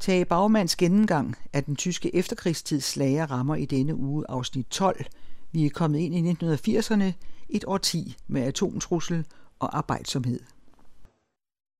Tage 0.00 0.24
Bagmands 0.24 0.76
gennemgang 0.76 1.36
af 1.52 1.64
den 1.64 1.76
tyske 1.76 2.14
efterkrigstids 2.14 2.84
slager 2.84 3.30
rammer 3.30 3.54
i 3.54 3.64
denne 3.64 3.94
uge 3.94 4.24
afsnit 4.28 4.66
12. 4.66 5.04
Vi 5.52 5.66
er 5.66 5.70
kommet 5.70 5.98
ind 5.98 6.14
i 6.14 6.46
1980'erne, 6.78 7.04
et 7.48 7.64
årti 7.66 8.16
med 8.26 8.42
atomtrussel 8.42 9.26
og 9.58 9.78
arbejdsomhed. 9.78 10.40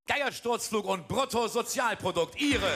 Geiersturzflug 0.07 0.87
und 0.87 1.01
Bruttosozialprodukt, 1.09 2.41
Ihre 2.41 2.73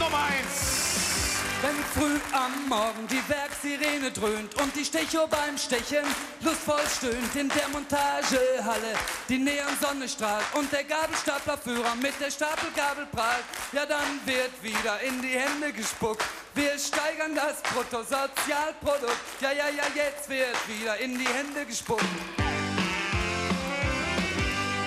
Nummer 0.00 0.24
1. 0.40 1.15
Wenn 1.62 1.76
früh 1.94 2.18
am 2.32 2.68
Morgen 2.68 3.08
die 3.08 3.22
Werksirene 3.28 4.10
dröhnt 4.10 4.54
und 4.60 4.76
die 4.76 4.84
Stecho 4.84 5.26
beim 5.26 5.56
Stechen 5.56 6.04
lustvoll 6.42 6.84
stöhnt 6.94 7.34
in 7.34 7.48
der 7.48 7.68
Montagehalle, 7.72 8.92
die 9.28 9.38
Neonsonne 9.38 10.06
strahlt 10.06 10.44
und 10.52 10.70
der 10.70 10.84
Gabelstaplerführer 10.84 11.94
mit 11.96 12.12
der 12.20 12.30
Stapelgabel 12.30 13.06
prahlt, 13.06 13.44
ja 13.72 13.86
dann 13.86 14.20
wird 14.26 14.52
wieder 14.62 15.00
in 15.00 15.22
die 15.22 15.38
Hände 15.38 15.72
gespuckt. 15.72 16.24
Wir 16.54 16.78
steigern 16.78 17.34
das 17.34 17.62
Bruttosozialprodukt, 17.62 19.16
ja 19.40 19.52
ja 19.52 19.68
ja 19.68 19.84
jetzt 19.94 20.28
wird 20.28 20.68
wieder 20.68 20.98
in 20.98 21.18
die 21.18 21.28
Hände 21.28 21.64
gespuckt. 21.64 22.04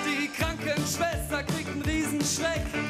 Die 0.06 0.28
Krankenschwester 0.28 1.44
kriegt 1.44 1.70
einen 1.70 1.82
Riesenschreck. 1.82 2.89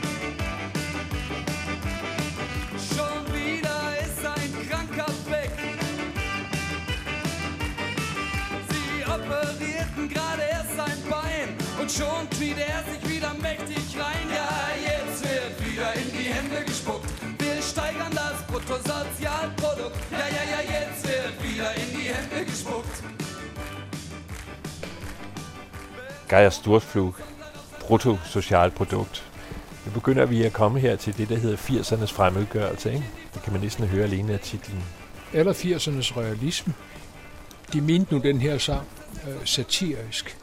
Und 11.90 11.98
schon 11.98 12.30
kniet 12.30 12.58
er 12.58 12.84
sich 12.92 13.16
wieder 13.16 13.34
mächtig 13.42 13.84
rein. 13.98 14.28
Ja, 14.30 14.50
jetzt 14.90 15.24
wird 15.24 15.56
wieder 15.66 15.94
in 15.94 16.12
die 16.12 16.30
Hände 16.34 16.64
gespuckt. 16.66 17.10
Wir 17.40 17.62
steigern 17.62 18.12
das 18.12 18.48
Bruttosozialprodukt. 18.48 19.98
Ja, 20.12 20.18
ja, 20.18 20.44
ja, 20.54 20.62
jetzt 20.80 21.04
wird 21.08 21.36
wieder 21.44 21.76
in 21.76 21.90
die 21.98 22.08
Hände 22.14 22.46
gespuckt. 22.46 23.04
Geier 26.28 26.52
Storflug, 26.52 27.16
bruttosozialprodukt. 27.80 29.24
Nu 29.86 29.92
begynder 29.92 30.26
vi 30.26 30.44
at 30.44 30.54
komme 30.54 30.80
her 30.80 30.96
til 30.96 31.18
det, 31.18 31.30
der 31.30 31.38
hedder 31.38 31.58
80'ernes 31.58 32.14
fremmedgørelse. 32.14 32.94
Ikke? 32.94 33.06
Det 33.34 33.44
kan 33.44 33.54
man 33.54 33.62
næsten 33.62 33.88
høre 33.88 34.04
alene 34.04 34.34
af 34.34 34.40
titlen. 34.40 34.84
Eller 35.34 35.54
80'ernes 35.54 36.18
realisme. 36.18 36.74
De 37.74 37.82
mente 37.82 38.14
nu 38.14 38.22
den 38.22 38.42
her 38.42 38.58
sang 38.58 38.88
øh, 39.28 39.46
satirisk. 39.46 40.39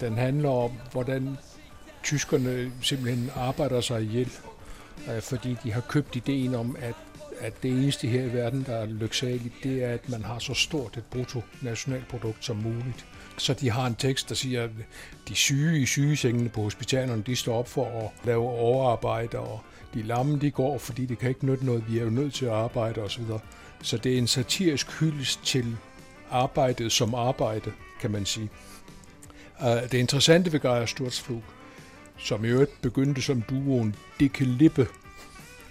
Den 0.00 0.18
handler 0.18 0.50
om, 0.50 0.72
hvordan 0.92 1.36
tyskerne 2.02 2.72
simpelthen 2.82 3.30
arbejder 3.36 3.80
sig 3.80 4.02
ihjel, 4.02 4.30
øh, 5.10 5.22
fordi 5.22 5.56
de 5.64 5.72
har 5.72 5.80
købt 5.80 6.16
ideen 6.16 6.54
om, 6.54 6.76
at, 6.80 6.94
at 7.40 7.62
det 7.62 7.70
eneste 7.70 8.08
her 8.08 8.22
i 8.22 8.32
verden, 8.32 8.64
der 8.66 8.76
er 8.76 8.86
lyksaligt, 8.86 9.54
det 9.62 9.84
er, 9.84 9.88
at 9.88 10.08
man 10.08 10.24
har 10.24 10.38
så 10.38 10.54
stort 10.54 10.96
et 10.96 11.04
bruttonationalprodukt 11.10 12.44
som 12.44 12.56
muligt. 12.56 13.06
Så 13.38 13.54
de 13.54 13.70
har 13.70 13.86
en 13.86 13.94
tekst, 13.94 14.28
der 14.28 14.34
siger, 14.34 14.64
at 14.64 14.70
de 15.28 15.34
syge 15.34 15.80
i 15.80 15.86
sygesengene 15.86 16.48
på 16.48 16.62
hospitalerne, 16.62 17.22
de 17.22 17.36
står 17.36 17.58
op 17.58 17.68
for 17.68 18.00
at 18.00 18.26
lave 18.26 18.42
overarbejde, 18.42 19.38
og 19.38 19.60
de 19.94 20.02
lamme, 20.02 20.38
de 20.38 20.50
går, 20.50 20.78
fordi 20.78 21.06
det 21.06 21.18
kan 21.18 21.28
ikke 21.28 21.46
nytte 21.46 21.66
noget, 21.66 21.84
vi 21.88 21.98
er 21.98 22.04
jo 22.04 22.10
nødt 22.10 22.34
til 22.34 22.46
at 22.46 22.52
arbejde 22.52 23.00
osv. 23.00 23.24
Så 23.82 23.98
det 23.98 24.14
er 24.14 24.18
en 24.18 24.26
satirisk 24.26 25.00
hyldest 25.00 25.44
til 25.44 25.76
arbejdet 26.30 26.92
som 26.92 27.14
arbejde, 27.14 27.72
kan 28.00 28.10
man 28.10 28.26
sige. 28.26 28.50
Øh, 29.62 29.82
det 29.82 29.94
interessante 29.94 30.52
ved 30.52 30.60
Geir 30.60 30.86
Sturzflug, 30.86 31.42
som 32.18 32.44
i 32.44 32.48
øvrigt 32.48 32.82
begyndte 32.82 33.22
som 33.22 33.42
duoen 33.42 33.96
Dikke 34.20 34.44
Lippe, 34.44 34.86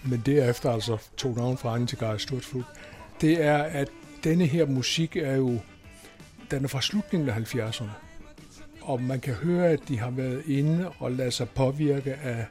men 0.03 0.23
derefter 0.25 0.71
altså 0.71 0.97
tog 1.17 1.35
navn 1.35 1.57
fra 1.57 1.85
til 1.85 1.99
Geir 1.99 2.17
Sturzflug, 2.17 2.63
det 3.21 3.43
er, 3.43 3.57
at 3.57 3.87
denne 4.23 4.45
her 4.45 4.65
musik 4.65 5.15
er 5.15 5.35
jo, 5.35 5.59
den 6.51 6.63
er 6.63 6.67
fra 6.67 6.81
slutningen 6.81 7.29
af 7.29 7.55
70'erne. 7.55 7.89
Og 8.81 9.01
man 9.01 9.19
kan 9.19 9.33
høre, 9.33 9.67
at 9.67 9.79
de 9.87 9.99
har 9.99 10.09
været 10.09 10.43
inde 10.47 10.91
og 10.99 11.11
ladet 11.11 11.33
sig 11.33 11.49
påvirke 11.49 12.13
af 12.13 12.45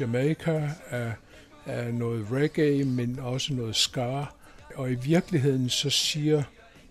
Jamaica, 0.00 0.70
af, 0.90 1.12
af 1.66 1.94
noget 1.94 2.26
reggae, 2.32 2.84
men 2.84 3.18
også 3.18 3.54
noget 3.54 3.76
ska. 3.76 4.24
Og 4.74 4.90
i 4.90 4.94
virkeligheden 4.94 5.68
så 5.68 5.90
siger 5.90 6.42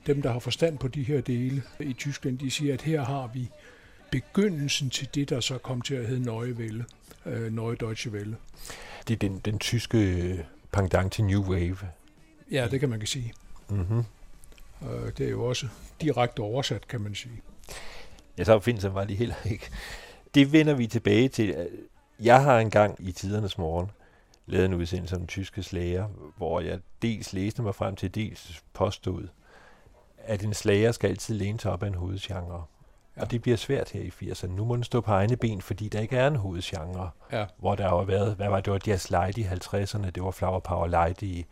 dem, 0.08 0.22
der 0.22 0.32
har 0.32 0.40
forstand 0.40 0.78
på 0.78 0.88
de 0.88 1.04
her 1.04 1.22
dele 1.22 1.64
i 1.80 1.94
Tyskland, 1.94 2.40
de 2.40 2.52
siger, 2.52 2.74
at 2.74 2.82
her 2.82 3.06
har 3.06 3.28
vi 3.34 3.50
begyndelsen 4.12 4.90
til 4.90 5.10
det, 5.16 5.30
der 5.30 5.40
så 5.40 5.58
kom 5.58 5.82
til 5.82 5.96
at 5.96 6.08
hedde 6.08 6.24
Neue 6.24 6.54
Welle, 6.54 6.86
øh, 7.26 7.54
Neue 7.54 7.76
Deutsche 7.76 8.12
Welle. 8.12 8.38
Det 9.08 9.14
er 9.14 9.18
den, 9.18 9.40
den 9.46 9.60
tyske 9.60 10.46
pendant 10.72 11.14
til 11.14 11.24
New 11.24 11.42
Wave. 11.42 11.78
Ja, 12.52 12.68
det 12.72 12.80
kan 12.80 12.90
man 12.90 13.00
kan 13.00 13.08
sige. 13.08 13.34
Mm-hmm. 13.70 14.04
Øh, 14.90 15.12
det 15.18 15.26
er 15.26 15.30
jo 15.30 15.44
også 15.46 15.68
direkte 16.02 16.40
oversat, 16.40 16.88
kan 16.88 17.02
man 17.02 17.16
sige. 17.16 17.42
Ja, 18.38 18.44
så 18.44 18.60
findes 18.60 18.94
var 18.94 19.06
de 19.06 19.16
heller 19.16 19.36
ikke. 19.46 19.70
Det 20.36 20.52
vender 20.52 20.74
vi 20.74 20.88
tilbage 20.88 21.30
til. 21.30 21.68
Jeg 22.20 22.44
har 22.44 22.60
engang 22.60 22.96
i 23.00 23.12
tidernes 23.12 23.58
morgen 23.58 23.92
lavet 24.46 24.66
en 24.66 24.74
udsendelse 24.74 25.16
om 25.16 25.28
tyske 25.28 25.64
slager, 25.64 26.08
hvor 26.38 26.60
jeg 26.60 26.80
dels 27.02 27.34
læste 27.34 27.62
mig 27.62 27.76
frem 27.76 27.96
til, 27.96 28.16
dels 28.16 28.64
påstod, 28.74 29.28
at 30.24 30.44
en 30.44 30.54
slager 30.54 30.92
skal 30.92 31.10
altid 31.10 31.36
læne 31.36 31.60
sig 31.60 31.72
op 31.72 31.84
af 31.84 31.88
en 31.88 31.96
hovedgenre. 31.96 32.64
Ja. 33.18 33.22
Og 33.22 33.32
det 33.32 33.42
bliver 33.42 33.58
svært 33.58 33.90
her 33.90 34.02
i 34.02 34.32
80'erne. 34.32 34.48
Nu 34.48 34.66
må 34.66 34.76
den 34.76 34.84
stå 34.84 35.02
på 35.02 35.12
egne 35.12 35.38
ben, 35.38 35.62
fordi 35.62 35.88
der 35.88 36.00
ikke 36.00 36.18
er 36.18 36.28
en 36.28 36.36
hovedgenre. 36.36 37.10
Ja. 37.32 37.46
Hvor 37.58 37.76
der 37.76 37.90
har 37.90 38.04
været, 38.04 38.36
hvad 38.36 38.50
var 38.50 38.56
det, 38.56 38.66
det 38.66 38.74
var 38.74 38.80
Jazz 38.88 39.10
Light 39.10 39.38
i 39.38 39.44
50'erne, 39.44 40.10
det 40.10 40.24
var 40.24 40.32
Flower 40.32 40.60
Power 40.60 40.88
Light 40.88 41.22
i, 41.22 41.46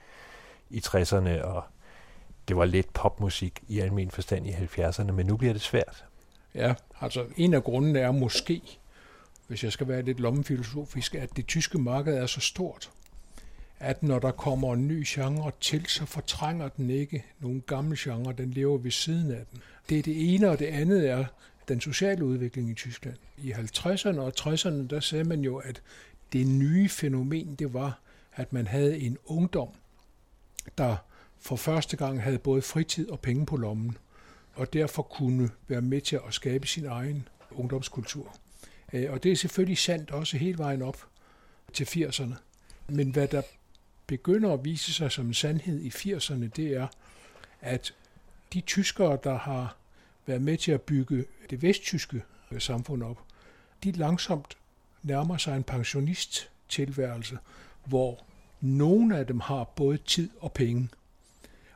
i 0.69 0.81
60'erne, 0.85 1.43
og 1.43 1.63
det 2.47 2.57
var 2.57 2.65
lidt 2.65 2.93
popmusik 2.93 3.63
i 3.67 3.79
almen 3.79 4.11
forstand 4.11 4.47
i 4.47 4.51
70'erne, 4.51 5.11
men 5.11 5.25
nu 5.25 5.37
bliver 5.37 5.53
det 5.53 5.61
svært. 5.61 6.05
Ja, 6.55 6.73
altså 7.01 7.25
en 7.37 7.53
af 7.53 7.63
grundene 7.63 7.99
er 7.99 8.11
måske, 8.11 8.61
hvis 9.47 9.63
jeg 9.63 9.71
skal 9.71 9.87
være 9.87 10.01
lidt 10.01 10.19
lommefilosofisk, 10.19 11.15
at 11.15 11.35
det 11.35 11.47
tyske 11.47 11.77
marked 11.77 12.17
er 12.17 12.25
så 12.25 12.39
stort, 12.39 12.91
at 13.81 14.03
når 14.03 14.19
der 14.19 14.31
kommer 14.31 14.73
en 14.73 14.87
ny 14.87 15.03
genre 15.07 15.51
til, 15.61 15.85
så 15.85 16.05
fortrænger 16.05 16.67
den 16.69 16.89
ikke 16.89 17.25
nogen 17.39 17.63
gamle 17.67 17.95
genre, 17.99 18.33
den 18.33 18.51
lever 18.51 18.77
ved 18.77 18.91
siden 18.91 19.31
af 19.31 19.45
den. 19.51 19.61
Det 19.89 19.99
er 19.99 20.03
det 20.03 20.33
ene, 20.33 20.49
og 20.49 20.59
det 20.59 20.65
andet 20.65 21.09
er 21.09 21.25
den 21.67 21.81
sociale 21.81 22.25
udvikling 22.25 22.69
i 22.69 22.73
Tyskland. 22.73 23.17
I 23.37 23.51
50'erne 23.51 24.19
og 24.19 24.33
60'erne, 24.39 24.87
der 24.87 24.99
sagde 24.99 25.23
man 25.23 25.41
jo, 25.41 25.57
at 25.57 25.81
det 26.33 26.47
nye 26.47 26.89
fænomen, 26.89 27.55
det 27.55 27.73
var, 27.73 27.99
at 28.33 28.53
man 28.53 28.67
havde 28.67 28.99
en 28.99 29.17
ungdom, 29.25 29.69
der 30.77 30.95
for 31.39 31.55
første 31.55 31.97
gang 31.97 32.23
havde 32.23 32.39
både 32.39 32.61
fritid 32.61 33.09
og 33.09 33.19
penge 33.19 33.45
på 33.45 33.57
lommen, 33.57 33.97
og 34.53 34.73
derfor 34.73 35.01
kunne 35.01 35.49
være 35.67 35.81
med 35.81 36.01
til 36.01 36.19
at 36.27 36.33
skabe 36.33 36.67
sin 36.67 36.85
egen 36.85 37.27
ungdomskultur. 37.51 38.35
Øh, 38.93 39.11
og 39.11 39.23
det 39.23 39.31
er 39.31 39.35
selvfølgelig 39.35 39.77
sandt 39.77 40.11
også 40.11 40.37
helt 40.37 40.57
vejen 40.57 40.81
op 40.81 41.07
til 41.73 41.83
80'erne. 41.83 42.35
Men 42.87 43.11
hvad 43.11 43.27
der 43.27 43.41
begynder 44.11 44.53
at 44.53 44.65
vise 44.65 44.93
sig 44.93 45.11
som 45.11 45.27
en 45.27 45.33
sandhed 45.33 45.79
i 45.79 45.89
80'erne, 45.89 46.47
det 46.55 46.67
er, 46.67 46.87
at 47.61 47.93
de 48.53 48.61
tyskere, 48.61 49.17
der 49.23 49.37
har 49.37 49.75
været 50.25 50.41
med 50.41 50.57
til 50.57 50.71
at 50.71 50.81
bygge 50.81 51.25
det 51.49 51.61
vesttyske 51.61 52.23
samfund 52.59 53.03
op, 53.03 53.23
de 53.83 53.91
langsomt 53.91 54.57
nærmer 55.03 55.37
sig 55.37 55.57
en 55.57 55.63
pensionist-tilværelse, 55.63 57.37
hvor 57.85 58.23
nogle 58.61 59.17
af 59.17 59.27
dem 59.27 59.39
har 59.39 59.63
både 59.63 59.97
tid 59.97 60.29
og 60.39 60.51
penge. 60.51 60.89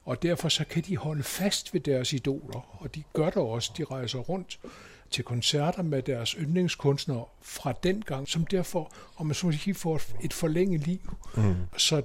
Og 0.06 0.24
derfor 0.24 0.50
så 0.50 0.66
kan 0.66 0.84
de 0.84 0.98
holde 0.98 1.24
fast 1.24 1.74
ved 1.74 1.82
deres 1.82 2.14
idoler, 2.14 2.82
og 2.82 2.96
de 2.96 3.04
gør 3.14 3.26
det 3.26 3.38
også. 3.38 3.72
De 3.78 3.84
rejser 3.84 4.20
rundt 4.20 4.60
til 5.10 5.24
koncerter 5.24 5.84
med 5.84 6.02
deres 6.02 6.30
yndlingskunstnere 6.30 7.26
fra 7.42 7.74
den 7.84 8.02
gang, 8.02 8.28
som 8.28 8.46
derfor, 8.46 8.92
om 9.18 9.26
man 9.26 9.36
så 9.36 9.52
sige, 9.52 9.74
får 9.74 10.02
et 10.24 10.34
forlænget 10.34 10.88
liv. 10.88 11.18
Mm. 11.38 11.56
Så 11.78 12.04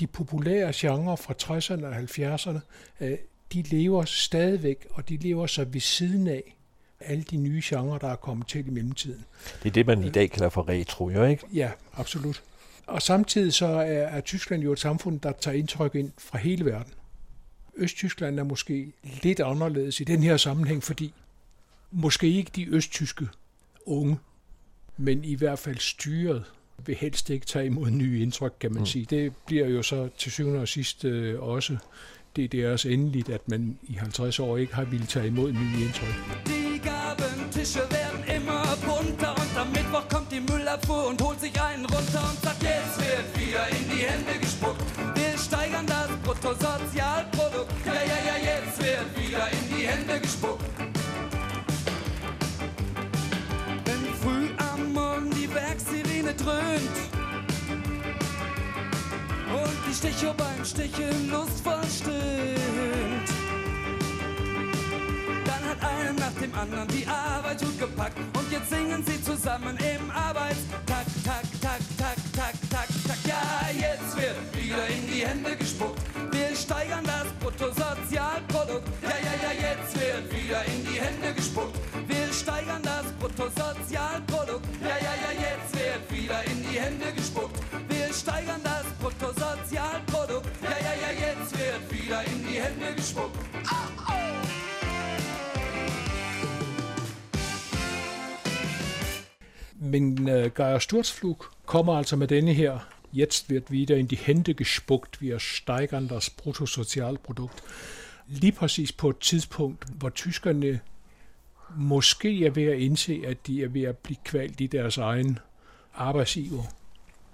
de 0.00 0.06
populære 0.06 0.72
genrer 0.74 1.16
fra 1.16 1.34
60'erne 1.42 1.86
og 1.86 1.96
70'erne, 1.96 2.58
øh, 3.00 3.18
de 3.52 3.62
lever 3.62 4.04
stadigvæk, 4.04 4.86
og 4.90 5.08
de 5.08 5.16
lever 5.16 5.46
så 5.46 5.64
ved 5.64 5.80
siden 5.80 6.26
af 6.26 6.56
alle 7.00 7.22
de 7.22 7.36
nye 7.36 7.62
genrer, 7.64 7.98
der 7.98 8.08
er 8.08 8.16
kommet 8.16 8.46
til 8.46 8.66
i 8.66 8.70
mellemtiden. 8.70 9.24
Det 9.62 9.68
er 9.68 9.72
det, 9.72 9.86
man 9.86 10.04
i 10.04 10.10
dag 10.10 10.30
kalder 10.30 10.48
for 10.48 10.68
retro, 10.68 11.10
jo 11.10 11.24
ikke? 11.24 11.46
Ja, 11.54 11.70
absolut. 11.96 12.42
Og 12.86 13.02
samtidig 13.02 13.52
så 13.52 13.66
er, 13.66 13.82
er 13.82 14.20
Tyskland 14.20 14.62
jo 14.62 14.72
et 14.72 14.80
samfund, 14.80 15.20
der 15.20 15.32
tager 15.32 15.56
indtryk 15.56 15.94
ind 15.94 16.12
fra 16.18 16.38
hele 16.38 16.64
verden. 16.64 16.92
Østtyskland 17.76 18.38
er 18.38 18.44
måske 18.44 18.92
lidt 19.22 19.40
anderledes 19.40 20.00
i 20.00 20.04
den 20.04 20.22
her 20.22 20.36
sammenhæng, 20.36 20.82
fordi 20.82 21.14
måske 21.90 22.32
ikke 22.32 22.50
de 22.56 22.68
østtyske 22.68 23.28
unge, 23.86 24.18
men 24.96 25.24
i 25.24 25.34
hvert 25.34 25.58
fald 25.58 25.78
styret 25.78 26.44
vil 26.86 26.94
helst 26.94 27.30
ikke 27.30 27.46
tage 27.46 27.66
imod 27.66 27.90
nye 27.90 28.22
indtryk, 28.22 28.52
kan 28.60 28.72
man 28.72 28.80
mm. 28.80 28.86
sige. 28.86 29.06
Det 29.10 29.32
bliver 29.46 29.68
jo 29.68 29.82
så 29.82 30.08
til 30.18 30.32
syvende 30.32 30.60
og 30.60 30.68
sidst 30.68 31.04
øh, 31.04 31.42
også 31.42 31.76
det, 32.36 32.52
det 32.52 32.64
er 32.64 32.72
også 32.72 32.88
endeligt, 32.88 33.28
at 33.28 33.48
man 33.48 33.78
i 33.82 33.92
50 33.92 34.38
år 34.40 34.56
ikke 34.56 34.74
har 34.74 34.84
ville 34.84 35.06
tage 35.06 35.26
imod 35.26 35.52
nye 35.52 35.84
indtryk. 35.86 36.14
Die 36.46 36.78
Gabentische 36.88 37.80
werden 37.98 38.22
immer 38.36 38.62
bunter 38.86 39.32
und 39.42 39.52
am 39.62 39.68
Mittwoch 39.76 40.06
kommt 40.14 40.28
die 40.34 40.42
Müllabfuhr 40.48 41.02
und 41.10 41.22
holt 41.22 41.40
sich 41.40 41.54
einen 41.68 41.86
runter 41.94 42.22
und 42.30 42.38
sagt, 42.44 42.62
jetzt 42.62 42.96
wird 43.04 43.26
wieder 43.40 43.64
in 43.76 43.84
die 43.92 44.02
Hände 44.10 44.34
gespuckt. 44.44 44.82
Wir 45.18 45.32
steigern 45.46 45.86
das 45.86 46.10
Bruttosozialprodukt. 46.24 47.72
Ja, 47.86 48.00
ja, 48.12 48.18
ja, 48.28 48.36
jetzt 48.50 48.76
wird 48.84 49.08
wieder 49.20 49.44
in 49.56 49.64
die 49.72 49.84
Hände 49.90 50.20
gespuckt. 50.20 50.64
Wenn 53.86 54.04
früh 54.22 54.46
am 54.72 54.92
Morgen 54.92 55.30
die 55.38 55.48
Werksirene 56.26 56.34
dröhnt 56.34 56.96
und 59.52 59.76
die 59.88 59.94
Stecho 59.94 60.34
beim 60.34 60.64
Sticheln 60.64 61.30
lustvoll 61.30 61.82
stöhnt 61.88 63.30
hat 65.68 65.82
einen 65.82 66.16
nach 66.16 66.32
dem 66.40 66.54
anderen 66.54 66.88
die 66.88 67.06
Arbeit 67.06 67.60
gut 67.60 67.78
gepackt 67.78 68.18
und 68.18 68.52
jetzt 68.52 68.70
singen 68.70 69.04
sie 69.04 69.20
zusammen 69.20 69.76
im 69.78 70.10
Arbeitstag, 70.10 71.06
tak, 71.24 71.42
tak, 71.60 71.80
tak, 71.98 72.16
tak, 72.32 72.54
tak, 72.70 72.88
tak. 73.06 73.18
Ja, 73.26 73.68
jetzt 73.72 74.16
wird 74.16 74.36
wieder 74.54 74.86
in 74.86 75.06
die 75.08 75.26
Hände 75.26 75.56
gespuckt. 75.56 75.95
In 92.90 93.02
smuk. 93.02 93.30
Gespuckt. 93.32 93.36
Oh. 93.72 93.96
Men 99.78 100.28
øh, 100.28 100.44
äh, 100.44 100.50
Geier 100.50 100.78
Sturzflug 100.78 101.46
kommer 101.66 101.94
altså 101.94 102.16
med 102.16 102.28
denne 102.28 102.52
her, 102.52 102.80
jetzt 103.12 103.50
wird 103.50 103.70
wieder 103.70 103.96
in 103.96 104.08
die 104.08 104.16
Hände 104.16 104.54
gespuckt, 104.54 105.20
wir 105.20 105.38
steigern 105.38 106.08
das 106.08 106.30
Bruttosozialprodukt. 106.30 107.62
Lige 108.28 108.52
præcis 108.52 108.92
på 108.92 109.10
et 109.10 109.18
tidspunkt, 109.18 109.84
hvor 109.98 110.10
tyskerne 110.10 110.80
måske 111.76 112.46
er 112.46 112.50
ved 112.50 112.64
at 112.64 112.78
indse, 112.78 113.22
at 113.26 113.46
de 113.46 113.62
er 113.62 113.68
ved 113.68 113.82
at 113.82 113.98
blive 113.98 114.16
kvalt 114.24 114.60
i 114.60 114.66
deres 114.66 114.98
egen 114.98 115.38
arbejdsiver, 115.94 116.62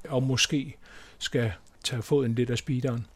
og 0.09 0.23
måske 0.23 0.77
skal 1.19 1.53
tage 1.85 2.03
foden 2.03 2.35
lidt 2.35 2.51
af 2.51 2.59
speederen. 2.59 3.07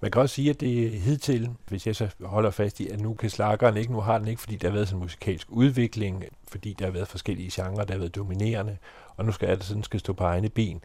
Man 0.00 0.10
kan 0.10 0.22
også 0.22 0.34
sige, 0.34 0.50
at 0.50 0.60
det 0.60 0.90
hidtil, 0.90 1.50
hvis 1.68 1.86
jeg 1.86 1.96
så 1.96 2.08
holder 2.24 2.50
fast 2.50 2.80
i, 2.80 2.88
at 2.88 3.00
nu 3.00 3.14
kan 3.14 3.30
slageren 3.30 3.76
ikke, 3.76 3.92
nu 3.92 4.00
har 4.00 4.18
den 4.18 4.28
ikke, 4.28 4.40
fordi 4.40 4.56
der 4.56 4.68
har 4.68 4.74
været 4.74 4.88
sådan 4.88 4.98
en 4.98 5.04
musikalsk 5.04 5.46
udvikling, 5.50 6.24
fordi 6.48 6.72
der 6.78 6.84
har 6.84 6.92
været 6.92 7.08
forskellige 7.08 7.50
genrer, 7.52 7.84
der 7.84 7.94
har 7.94 7.98
været 7.98 8.14
dominerende, 8.14 8.76
og 9.16 9.24
nu 9.24 9.32
skal 9.32 9.48
alt 9.48 9.64
sådan 9.64 9.82
skal 9.82 10.00
stå 10.00 10.12
på 10.12 10.24
egne 10.24 10.48
ben. 10.48 10.80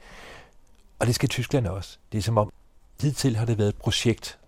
Og 0.99 1.07
det 1.07 1.15
skal 1.15 1.29
Tyskland 1.29 1.67
også. 1.67 1.97
Det 2.11 2.17
er 2.17 2.21
som 2.21 2.37
om, 2.37 2.51
hidtil 3.01 3.35
har 3.35 3.45
det 3.45 3.57
været 3.57 3.69
et 3.69 3.75
projekt, 3.75 4.39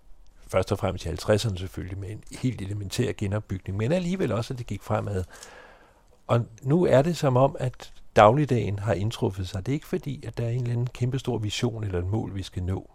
først 0.47 0.71
og 0.71 0.79
fremmest 0.79 1.05
i 1.05 1.09
50'erne 1.09 1.57
selvfølgelig, 1.57 1.97
med 1.97 2.09
en 2.09 2.23
helt 2.41 2.61
elementær 2.61 3.11
genopbygning, 3.17 3.77
men 3.77 3.91
alligevel 3.91 4.31
også, 4.31 4.53
at 4.53 4.57
det 4.57 4.67
gik 4.67 4.81
fremad. 4.81 5.23
Og 6.27 6.45
nu 6.61 6.85
er 6.85 7.01
det 7.01 7.17
som 7.17 7.37
om, 7.37 7.55
at 7.59 7.93
dagligdagen 8.15 8.79
har 8.79 8.93
indtruffet 8.93 9.49
sig. 9.49 9.65
Det 9.65 9.71
er 9.71 9.73
ikke 9.73 9.87
fordi, 9.87 10.25
at 10.25 10.37
der 10.37 10.45
er 10.45 10.49
en 10.49 10.61
eller 10.61 10.71
anden 10.71 10.87
kæmpestor 10.87 11.37
vision 11.37 11.83
eller 11.83 11.99
et 11.99 12.07
mål, 12.07 12.35
vi 12.35 12.43
skal 12.43 12.63
nå. 12.63 12.89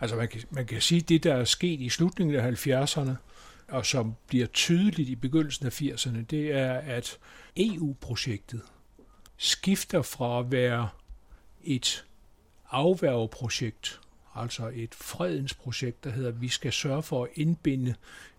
Altså 0.00 0.16
man 0.16 0.28
kan, 0.28 0.40
man 0.50 0.66
kan 0.66 0.80
sige, 0.80 1.00
at 1.00 1.08
det, 1.08 1.24
der 1.24 1.34
er 1.34 1.44
sket 1.44 1.80
i 1.80 1.88
slutningen 1.88 2.36
af 2.36 2.66
70'erne, 2.66 3.12
og 3.68 3.86
som 3.86 4.14
bliver 4.26 4.46
tydeligt 4.46 5.08
i 5.08 5.14
begyndelsen 5.14 5.66
af 5.66 5.82
80'erne, 5.82 6.18
det 6.30 6.52
er, 6.52 6.72
at 6.72 7.18
EU-projektet 7.56 8.60
skifter 9.36 10.02
fra 10.02 10.38
at 10.38 10.52
være 10.52 10.88
et 11.64 12.04
afværgeprojekt, 12.70 14.00
altså 14.34 14.70
et 14.74 14.94
fredens 14.94 15.54
projekt, 15.54 16.04
der 16.04 16.10
hedder, 16.10 16.28
at 16.28 16.40
vi 16.40 16.48
skal 16.48 16.72
sørge 16.72 17.02
for 17.02 17.24
at 17.24 17.30
indbinde 17.34 17.94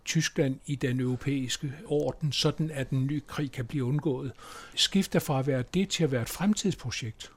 Tyskland 0.05 0.59
i 0.65 0.75
den 0.75 0.99
europæiske 0.99 1.73
orden, 1.85 2.31
sådan 2.31 2.71
at 2.71 2.89
en 2.89 3.05
ny 3.05 3.23
krig 3.27 3.51
kan 3.51 3.65
blive 3.65 3.85
undgået, 3.85 4.31
skifter 4.75 5.19
fra 5.19 5.39
at 5.39 5.47
være 5.47 5.63
det 5.73 5.89
til 5.89 6.03
at 6.03 6.11
være 6.11 6.21
et 6.21 6.29
fremtidsprojekt, 6.29 7.31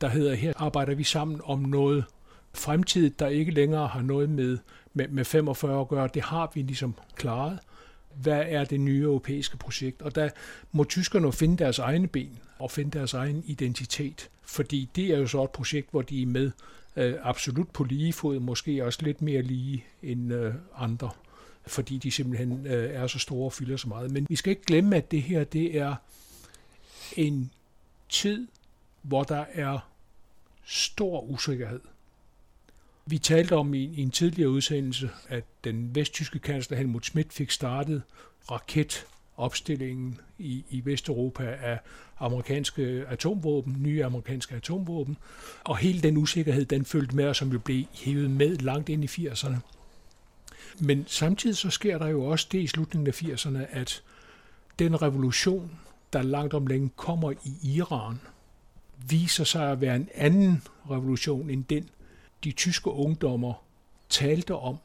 der 0.00 0.08
hedder, 0.08 0.34
her 0.34 0.52
arbejder 0.56 0.94
vi 0.94 1.04
sammen 1.04 1.40
om 1.44 1.58
noget 1.58 2.04
fremtid, 2.54 3.10
der 3.10 3.28
ikke 3.28 3.52
længere 3.52 3.86
har 3.86 4.02
noget 4.02 4.30
med, 4.30 4.58
med, 4.94 5.08
med 5.08 5.24
45 5.24 5.80
at 5.80 5.88
gøre, 5.88 6.08
det 6.14 6.22
har 6.22 6.50
vi 6.54 6.62
ligesom 6.62 6.94
klaret. 7.16 7.58
Hvad 8.14 8.42
er 8.46 8.64
det 8.64 8.80
nye 8.80 9.02
europæiske 9.02 9.56
projekt? 9.56 10.02
Og 10.02 10.14
der 10.14 10.28
må 10.72 10.84
tyskerne 10.84 11.32
finde 11.32 11.56
deres 11.56 11.78
egne 11.78 12.08
ben 12.08 12.38
og 12.58 12.70
finde 12.70 12.98
deres 12.98 13.14
egen 13.14 13.42
identitet, 13.46 14.30
fordi 14.42 14.90
det 14.96 15.06
er 15.06 15.18
jo 15.18 15.26
så 15.26 15.44
et 15.44 15.50
projekt, 15.50 15.90
hvor 15.90 16.02
de 16.02 16.22
er 16.22 16.26
med 16.26 16.50
øh, 16.96 17.14
absolut 17.22 17.68
på 17.68 17.84
lige 17.84 18.12
fod, 18.12 18.40
måske 18.40 18.84
også 18.84 18.98
lidt 19.02 19.22
mere 19.22 19.42
lige 19.42 19.84
end 20.02 20.32
øh, 20.32 20.54
andre, 20.76 21.10
fordi 21.66 21.98
de 21.98 22.10
simpelthen 22.10 22.66
øh, 22.66 22.90
er 22.90 23.06
så 23.06 23.18
store 23.18 23.44
og 23.44 23.52
fylder 23.52 23.76
så 23.76 23.88
meget. 23.88 24.10
Men 24.10 24.26
vi 24.28 24.36
skal 24.36 24.50
ikke 24.50 24.64
glemme, 24.64 24.96
at 24.96 25.10
det 25.10 25.22
her 25.22 25.44
det 25.44 25.78
er 25.78 25.94
en 27.16 27.50
tid, 28.08 28.48
hvor 29.02 29.22
der 29.22 29.44
er 29.52 29.78
stor 30.64 31.20
usikkerhed. 31.20 31.80
Vi 33.06 33.18
talte 33.18 33.56
om 33.56 33.74
i, 33.74 33.84
i 33.84 34.02
en 34.02 34.10
tidligere 34.10 34.50
udsendelse, 34.50 35.10
at 35.28 35.44
den 35.64 35.94
vesttyske 35.94 36.38
kansler 36.38 36.76
Helmut 36.76 37.04
Schmidt 37.04 37.32
fik 37.32 37.50
startet 37.50 38.02
raketopstillingen 38.50 40.20
i, 40.38 40.64
i 40.70 40.82
Vesteuropa 40.84 41.44
af 41.44 41.80
amerikanske 42.18 43.04
atomvåben, 43.08 43.76
nye 43.78 44.04
amerikanske 44.04 44.54
atomvåben, 44.54 45.16
og 45.64 45.76
hele 45.76 46.02
den 46.02 46.16
usikkerhed, 46.16 46.64
den 46.64 46.84
følte 46.84 47.16
med, 47.16 47.34
som 47.34 47.52
jo 47.52 47.58
blev 47.58 47.84
hævet 47.92 48.30
med 48.30 48.56
langt 48.56 48.88
ind 48.88 49.04
i 49.04 49.06
80'erne. 49.06 49.56
Men 50.80 51.04
samtidig 51.06 51.56
så 51.56 51.70
sker 51.70 51.98
der 51.98 52.06
jo 52.06 52.24
også 52.24 52.48
det 52.52 52.58
i 52.58 52.66
slutningen 52.66 53.06
af 53.06 53.22
80'erne, 53.22 53.76
at 53.76 54.02
den 54.78 55.02
revolution, 55.02 55.70
der 56.12 56.22
langt 56.22 56.54
om 56.54 56.66
længe 56.66 56.90
kommer 56.96 57.32
i 57.32 57.76
Iran, 57.76 58.20
viser 59.08 59.44
sig 59.44 59.70
at 59.70 59.80
være 59.80 59.96
en 59.96 60.08
anden 60.14 60.62
revolution 60.90 61.50
end 61.50 61.64
den, 61.64 61.88
de 62.44 62.52
tyske 62.52 62.90
ungdommer 62.90 63.64
talte 64.08 64.54
om 64.54 64.76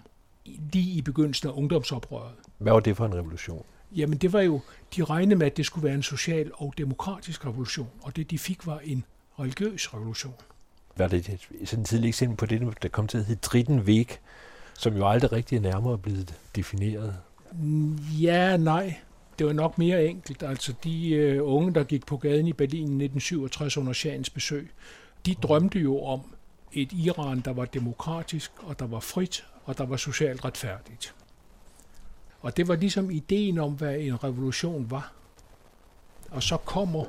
lige 0.45 0.91
i 0.91 1.01
begyndelsen 1.01 1.49
af 1.49 1.53
ungdomsoprøret. 1.53 2.31
Hvad 2.57 2.73
var 2.73 2.79
det 2.79 2.97
for 2.97 3.05
en 3.05 3.15
revolution? 3.15 3.65
Jamen 3.95 4.17
det 4.17 4.33
var 4.33 4.41
jo, 4.41 4.61
de 4.95 5.03
regnede 5.03 5.35
med, 5.35 5.45
at 5.45 5.57
det 5.57 5.65
skulle 5.65 5.85
være 5.85 5.95
en 5.95 6.03
social 6.03 6.51
og 6.53 6.73
demokratisk 6.77 7.45
revolution, 7.45 7.89
og 8.01 8.15
det 8.15 8.31
de 8.31 8.39
fik 8.39 8.67
var 8.67 8.79
en 8.79 9.03
religiøs 9.39 9.93
revolution. 9.93 10.33
Var 10.97 11.07
det 11.07 11.25
sådan 11.65 11.79
en 11.79 11.85
tidlig 11.85 12.07
eksempel 12.07 12.37
på 12.37 12.45
det, 12.45 12.83
der 12.83 12.89
kom 12.89 13.07
til 13.07 13.17
at 13.17 13.25
hedde 13.25 13.41
Dritten 13.41 13.87
Væg, 13.87 14.19
som 14.73 14.97
jo 14.97 15.07
aldrig 15.07 15.31
rigtig 15.31 15.55
er 15.55 15.61
nærmere 15.61 15.97
blevet 15.97 16.35
defineret? 16.55 17.15
Ja, 18.21 18.57
nej. 18.57 18.95
Det 19.39 19.47
var 19.47 19.53
nok 19.53 19.77
mere 19.77 20.05
enkelt. 20.05 20.43
Altså 20.43 20.73
de 20.83 21.09
øh, 21.09 21.39
unge, 21.43 21.73
der 21.73 21.83
gik 21.83 22.05
på 22.05 22.17
gaden 22.17 22.47
i 22.47 22.53
Berlin 22.53 23.01
i 23.01 23.05
1967 23.05 23.77
under 23.77 23.93
Shahens 23.93 24.29
besøg, 24.29 24.71
de 25.25 25.33
drømte 25.33 25.79
jo 25.79 26.03
om 26.03 26.21
et 26.73 26.91
Iran, 26.93 27.39
der 27.39 27.53
var 27.53 27.65
demokratisk, 27.65 28.51
og 28.57 28.79
der 28.79 28.87
var 28.87 28.99
frit, 28.99 29.45
og 29.65 29.77
der 29.77 29.85
var 29.85 29.97
socialt 29.97 30.45
retfærdigt. 30.45 31.15
Og 32.41 32.57
det 32.57 32.67
var 32.67 32.75
ligesom 32.75 33.11
ideen 33.11 33.57
om, 33.57 33.73
hvad 33.73 33.95
en 33.99 34.23
revolution 34.23 34.91
var. 34.91 35.11
Og 36.29 36.43
så 36.43 36.57
kommer 36.57 37.05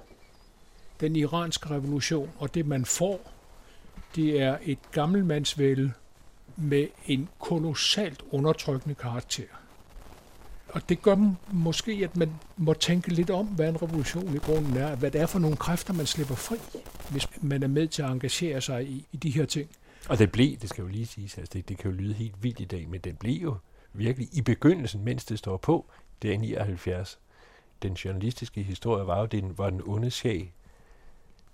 den 1.01 1.17
iranske 1.17 1.71
revolution, 1.71 2.31
og 2.39 2.55
det 2.55 2.67
man 2.67 2.85
får, 2.85 3.33
det 4.15 4.43
er 4.43 4.59
et 4.63 4.79
gammelmandsvælde 4.93 5.93
med 6.57 6.89
en 7.07 7.29
kolossalt 7.39 8.23
undertrykkende 8.31 8.95
karakter. 8.95 9.45
Og 10.69 10.89
det 10.89 11.03
gør 11.03 11.35
måske, 11.53 12.01
at 12.05 12.17
man 12.17 12.33
må 12.57 12.75
tænke 12.75 13.15
lidt 13.15 13.31
om, 13.31 13.47
hvad 13.47 13.69
en 13.69 13.83
revolution 13.83 14.35
i 14.35 14.39
grunden 14.39 14.77
er, 14.77 14.97
hvad 14.97 15.11
det 15.11 15.21
er 15.21 15.27
for 15.27 15.39
nogle 15.39 15.57
kræfter, 15.57 15.93
man 15.93 16.07
slipper 16.07 16.35
fri, 16.35 16.57
hvis 17.11 17.43
man 17.43 17.63
er 17.63 17.69
med 17.69 17.89
til 17.89 18.03
at 18.03 18.11
engagere 18.11 18.61
sig 18.61 18.87
i, 18.89 19.07
i 19.13 19.17
de 19.17 19.31
her 19.31 19.47
ting. 19.47 19.71
Og 20.09 20.19
det 20.19 20.33
blev, 20.33 20.57
det 20.57 20.69
skal 20.69 20.83
jo 20.83 20.89
lige 20.89 21.07
siges, 21.07 21.39
altså 21.39 21.51
det, 21.53 21.69
det 21.69 21.79
kan 21.79 21.91
jo 21.91 21.97
lyde 21.97 22.15
helt 22.15 22.43
vildt 22.43 22.61
i 22.61 22.65
dag, 22.65 22.89
men 22.89 23.01
det 23.01 23.19
blev 23.19 23.35
jo 23.43 23.57
virkelig 23.93 24.29
i 24.33 24.43
begyndelsen, 24.43 25.05
mens 25.05 25.25
det 25.25 25.39
står 25.39 25.57
på, 25.57 25.87
det 26.23 26.35
er 26.35 26.39
79. 26.39 27.19
Den 27.83 27.93
journalistiske 27.93 28.63
historie 28.63 29.07
var 29.07 29.21
jo, 29.21 29.27
den 29.27 29.59
var 29.59 29.71
den 29.71 29.83
onde 29.85 30.11
sjæl, 30.11 30.51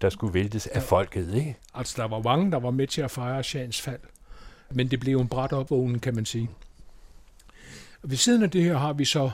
der 0.01 0.11
skulle 0.11 0.35
væltes 0.35 0.67
af 0.67 0.83
folket, 0.83 1.35
ikke? 1.35 1.57
Altså, 1.75 2.03
der 2.03 2.09
var 2.09 2.23
mange, 2.23 2.51
der 2.51 2.59
var 2.59 2.71
med 2.71 2.87
til 2.87 3.03
at 3.03 3.11
fejre 3.11 3.43
Shans 3.43 3.81
fald. 3.81 4.01
Men 4.71 4.91
det 4.91 5.01
blev 5.01 5.19
en 5.19 5.29
bræt 5.29 5.53
opvågning, 5.53 6.03
kan 6.03 6.15
man 6.15 6.25
sige. 6.25 6.51
Ved 8.03 8.17
siden 8.17 8.43
af 8.43 8.51
det 8.51 8.63
her 8.63 8.77
har 8.77 8.93
vi 8.93 9.05
så 9.05 9.31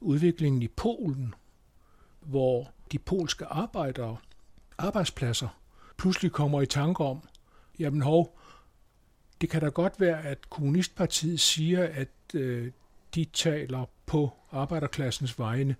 udviklingen 0.00 0.62
i 0.62 0.68
Polen, 0.68 1.34
hvor 2.20 2.70
de 2.92 2.98
polske 2.98 3.46
arbejdere, 3.46 4.16
arbejdspladser, 4.78 5.48
pludselig 5.98 6.32
kommer 6.32 6.62
i 6.62 6.66
tanke 6.66 7.04
om, 7.04 7.28
jamen 7.78 8.02
hov, 8.02 8.38
det 9.40 9.50
kan 9.50 9.60
da 9.60 9.68
godt 9.68 10.00
være, 10.00 10.24
at 10.24 10.50
Kommunistpartiet 10.50 11.40
siger, 11.40 11.88
at 11.94 12.08
øh, 12.34 12.70
de 13.14 13.24
taler 13.24 13.84
på 14.06 14.32
arbejderklassens 14.52 15.38
vegne, 15.38 15.76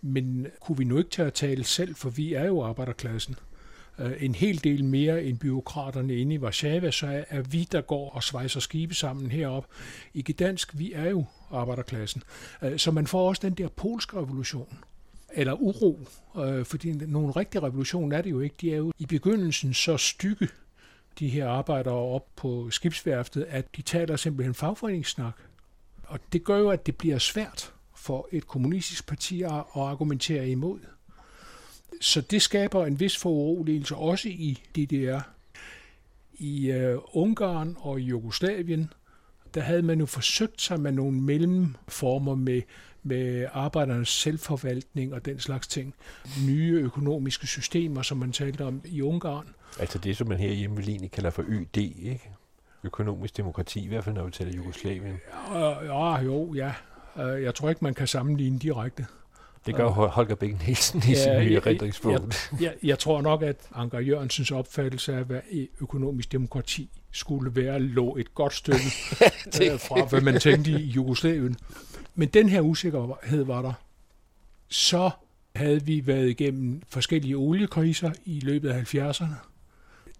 men 0.00 0.46
kunne 0.60 0.78
vi 0.78 0.84
nu 0.84 0.98
ikke 0.98 1.10
tage 1.10 1.26
at 1.26 1.34
tale 1.34 1.64
selv, 1.64 1.94
for 1.94 2.10
vi 2.10 2.34
er 2.34 2.44
jo 2.46 2.62
arbejderklassen. 2.62 3.36
øh, 3.98 4.12
en 4.20 4.34
hel 4.34 4.64
del 4.64 4.84
mere 4.84 5.24
end 5.24 5.38
byråkraterne 5.38 6.16
inde 6.16 6.34
i 6.34 6.38
Warszawa, 6.38 6.90
så 6.90 7.24
er 7.28 7.42
vi, 7.42 7.68
der 7.72 7.80
går 7.80 8.10
og 8.10 8.22
svejser 8.22 8.60
skibe 8.60 8.94
sammen 8.94 9.30
herop. 9.30 9.66
I 10.14 10.22
Gdansk, 10.32 10.78
vi 10.78 10.92
er 10.92 11.10
jo 11.10 11.24
arbejderklassen. 11.50 12.22
Øh, 12.62 12.78
så 12.78 12.90
man 12.90 13.06
får 13.06 13.28
også 13.28 13.40
den 13.42 13.54
der 13.54 13.68
polske 13.68 14.16
revolution, 14.16 14.78
eller 15.34 15.52
uro, 15.52 15.98
øh, 16.36 16.64
fordi 16.64 16.92
nogen 16.92 17.36
rigtig 17.36 17.62
revolution 17.62 18.12
er 18.12 18.22
det 18.22 18.30
jo 18.30 18.40
ikke. 18.40 18.54
De 18.60 18.72
er 18.72 18.76
jo 18.76 18.92
i 18.98 19.06
begyndelsen 19.06 19.74
så 19.74 19.96
stykke, 19.96 20.48
de 21.18 21.28
her 21.28 21.48
arbejdere 21.48 21.94
op 21.94 22.26
på 22.36 22.70
skibsværftet, 22.70 23.42
at 23.48 23.76
de 23.76 23.82
taler 23.82 24.16
simpelthen 24.16 24.54
fagforeningssnak. 24.54 25.34
Og 26.06 26.20
det 26.32 26.44
gør 26.44 26.58
jo, 26.58 26.70
at 26.70 26.86
det 26.86 26.96
bliver 26.96 27.18
svært 27.18 27.72
for 27.94 28.28
et 28.32 28.46
kommunistisk 28.46 29.06
parti 29.06 29.42
at 29.42 29.64
argumentere 29.74 30.48
imod. 30.48 30.78
Så 32.00 32.20
det 32.20 32.42
skaber 32.42 32.86
en 32.86 33.00
vis 33.00 33.16
foruroligelse 33.16 33.96
også 33.96 34.28
i 34.28 34.62
DDR. 34.76 35.20
I 36.34 36.70
øh, 36.70 36.98
Ungarn 37.12 37.76
og 37.80 38.00
i 38.00 38.04
Jugoslavien, 38.04 38.92
der 39.54 39.60
havde 39.60 39.82
man 39.82 40.00
jo 40.00 40.06
forsøgt 40.06 40.60
sig 40.60 40.80
med 40.80 40.92
nogle 40.92 41.20
mellemformer 41.20 42.34
med, 42.34 42.62
med 43.02 43.46
arbejdernes 43.52 44.08
selvforvaltning 44.08 45.14
og 45.14 45.24
den 45.24 45.38
slags 45.38 45.66
ting. 45.66 45.94
Nye 46.46 46.80
økonomiske 46.82 47.46
systemer, 47.46 48.02
som 48.02 48.18
man 48.18 48.32
talte 48.32 48.64
om 48.64 48.82
i 48.84 49.02
Ungarn. 49.02 49.46
Altså 49.78 49.98
det, 49.98 50.16
som 50.16 50.28
man 50.28 50.38
her 50.38 50.52
hjemme 50.52 50.76
ved 50.76 50.84
Lini 50.84 51.06
kalder 51.06 51.30
for 51.30 51.44
YD, 51.48 51.76
ikke? 51.76 52.30
Økonomisk 52.84 53.36
demokrati, 53.36 53.84
i 53.84 53.88
hvert 53.88 54.04
fald 54.04 54.14
når 54.14 54.24
vi 54.24 54.30
taler 54.30 54.52
Jugoslavien. 54.52 55.20
Ja, 55.52 55.84
ja 55.84 56.22
jo, 56.22 56.54
ja. 56.54 56.72
Øh, 57.18 57.42
jeg 57.42 57.54
tror 57.54 57.68
ikke, 57.68 57.84
man 57.84 57.94
kan 57.94 58.06
sammenligne 58.06 58.58
direkte. 58.58 59.06
Det 59.66 59.74
gør 59.74 59.88
Holger 59.88 60.34
Bæk 60.34 60.66
Nielsen 60.66 61.02
i 61.08 61.10
ja, 61.10 61.24
sin 61.24 61.48
nye 61.48 61.54
erindringsbog. 61.54 62.12
Jeg, 62.12 62.20
jeg, 62.60 62.74
jeg 62.82 62.98
tror 62.98 63.20
nok, 63.20 63.42
at 63.42 63.56
Anker 63.74 63.98
Jørgensens 63.98 64.50
opfattelse 64.50 65.14
af, 65.14 65.24
hvad 65.24 65.40
økonomisk 65.80 66.32
demokrati 66.32 66.90
skulle 67.10 67.56
være, 67.56 67.80
lå 67.80 68.16
et 68.16 68.34
godt 68.34 68.54
stykke 68.54 68.78
det. 69.58 69.72
Øh, 69.72 69.80
fra, 69.80 70.04
hvad 70.04 70.20
man 70.20 70.40
tænkte 70.40 70.70
i 70.70 70.84
Jugoslavien. 70.84 71.56
Men 72.14 72.28
den 72.28 72.48
her 72.48 72.60
usikkerhed 72.60 73.44
var 73.44 73.62
der. 73.62 73.72
Så 74.68 75.10
havde 75.56 75.84
vi 75.84 76.06
været 76.06 76.28
igennem 76.28 76.82
forskellige 76.88 77.36
oliekriser 77.36 78.12
i 78.24 78.40
løbet 78.40 78.70
af 78.70 78.94
70'erne. 78.94 79.34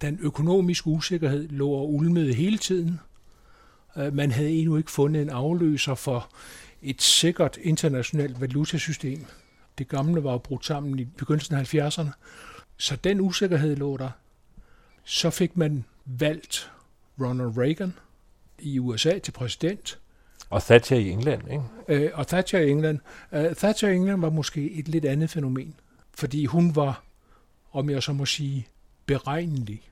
Den 0.01 0.19
økonomiske 0.23 0.87
usikkerhed 0.87 1.49
lå 1.49 1.71
og 1.71 1.95
ulmede 1.95 2.35
hele 2.35 2.59
tiden. 2.59 3.01
Øh, 3.97 4.15
man 4.15 4.31
havde 4.31 4.51
endnu 4.51 4.77
ikke 4.77 4.91
fundet 4.91 5.23
en 5.23 5.31
afløser 5.31 5.95
for 5.95 6.31
et 6.83 7.03
sikkert 7.03 7.57
internationalt 7.57 8.41
valutasystem. 8.41 9.27
Det 9.79 9.89
gamle 9.89 10.25
var 10.25 10.33
jo 10.33 10.39
brudt 10.39 10.67
sammen 10.67 10.99
i 10.99 11.05
begyndelsen 11.05 11.55
af 11.55 11.75
70'erne. 11.75 12.11
Så 12.77 12.97
den 12.97 13.21
usikkerhed 13.21 13.77
lå 13.77 13.97
der. 13.97 14.11
Så 15.05 15.31
fik 15.31 15.57
man 15.57 15.85
valgt 16.05 16.73
Ronald 17.21 17.59
Reagan 17.59 17.95
i 18.59 18.79
USA 18.79 19.19
til 19.19 19.33
præsident. 19.33 19.99
Og 20.51 20.63
Thatcher 20.63 20.97
i 20.99 21.11
England, 21.11 21.43
ikke? 21.51 22.05
Øh, 22.05 22.11
og 22.15 22.27
Thatcher 22.27 22.61
i 22.61 22.71
England. 22.71 22.99
Uh, 23.33 23.53
Thatcher 23.57 23.89
i 23.89 23.97
England 23.97 24.21
var 24.21 24.31
måske 24.31 24.71
et 24.71 24.89
lidt 24.89 25.05
andet 25.05 25.31
fænomen, 25.31 25.75
fordi 26.15 26.45
hun 26.45 26.77
var, 26.77 27.03
om 27.73 27.91
jeg 27.91 28.03
så 28.03 28.13
må 28.13 28.27
sige, 28.27 28.69
beregnelig. 29.07 29.83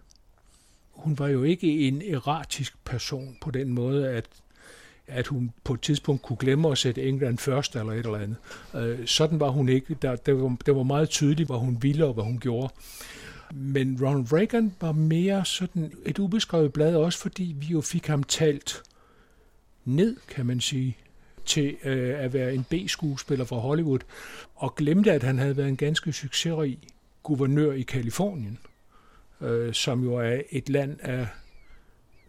Hun 0.91 1.19
var 1.19 1.29
jo 1.29 1.43
ikke 1.43 1.89
en 1.89 2.03
erratisk 2.03 2.85
person 2.85 3.37
på 3.41 3.51
den 3.51 3.73
måde, 3.73 4.09
at 4.09 4.25
at 5.09 5.27
hun 5.27 5.53
på 5.65 5.75
et 5.75 5.81
tidspunkt 5.81 6.23
kunne 6.23 6.37
glemme 6.37 6.71
at 6.71 6.79
sætte 6.79 7.03
England 7.03 7.39
først 7.39 7.77
eller 7.77 7.93
et 7.93 7.99
eller 7.99 8.19
andet. 8.19 8.37
Øh, 8.75 9.07
sådan 9.07 9.41
var 9.41 9.49
hun 9.49 9.69
ikke. 9.69 9.97
Der, 10.03 10.17
det, 10.17 10.43
var, 10.43 10.73
var 10.73 10.83
meget 10.83 11.09
tydeligt, 11.09 11.49
hvad 11.49 11.59
hun 11.59 11.79
ville 11.83 12.07
og 12.07 12.15
hvad 12.15 12.25
hun 12.25 12.39
gjorde. 12.39 12.73
Men 13.55 13.99
Ronald 14.03 14.33
Reagan 14.33 14.75
var 14.81 14.93
mere 14.93 15.45
sådan 15.45 15.93
et 16.07 16.19
ubeskrevet 16.19 16.73
blad, 16.73 16.97
også 16.97 17.19
fordi 17.19 17.57
vi 17.59 17.67
jo 17.67 17.81
fik 17.81 18.07
ham 18.07 18.23
talt 18.23 18.83
ned, 19.85 20.17
kan 20.29 20.47
man 20.47 20.61
sige, 20.61 20.97
til 21.45 21.77
øh, 21.85 22.25
at 22.25 22.33
være 22.33 22.55
en 22.55 22.65
B-skuespiller 22.65 23.45
fra 23.45 23.57
Hollywood, 23.57 23.99
og 24.55 24.75
glemte, 24.75 25.13
at 25.13 25.23
han 25.23 25.39
havde 25.39 25.57
været 25.57 25.69
en 25.69 25.77
ganske 25.77 26.13
succesrig 26.13 26.79
guvernør 27.23 27.73
i 27.73 27.83
Kalifornien, 27.83 28.59
øh, 29.41 29.75
som 29.75 30.05
jo 30.05 30.15
er 30.15 30.41
et 30.51 30.69
land 30.69 31.01
af 31.01 31.27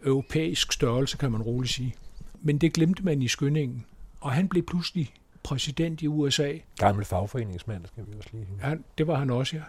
europæisk 0.04 0.72
størrelse, 0.72 1.16
kan 1.16 1.32
man 1.32 1.42
roligt 1.42 1.72
sige. 1.72 1.94
Men 2.42 2.58
det 2.58 2.72
glemte 2.72 3.02
man 3.02 3.22
i 3.22 3.28
skyndingen, 3.28 3.84
og 4.20 4.32
han 4.32 4.48
blev 4.48 4.62
pludselig 4.62 5.14
præsident 5.42 6.02
i 6.02 6.06
USA. 6.06 6.52
Gammel 6.78 7.04
fagforeningsmand, 7.04 7.86
skal 7.86 8.04
vi 8.06 8.12
også 8.18 8.28
lige 8.32 8.46
han, 8.60 8.84
Det 8.98 9.06
var 9.06 9.18
han 9.18 9.30
også, 9.30 9.56
ja. 9.56 9.62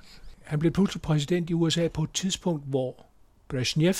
Han 0.43 0.59
blev 0.59 0.71
pludselig 0.71 1.01
præsident 1.01 1.49
i 1.49 1.53
USA 1.53 1.87
på 1.87 2.03
et 2.03 2.11
tidspunkt, 2.13 2.63
hvor 2.65 3.05
Brezhnev 3.47 3.93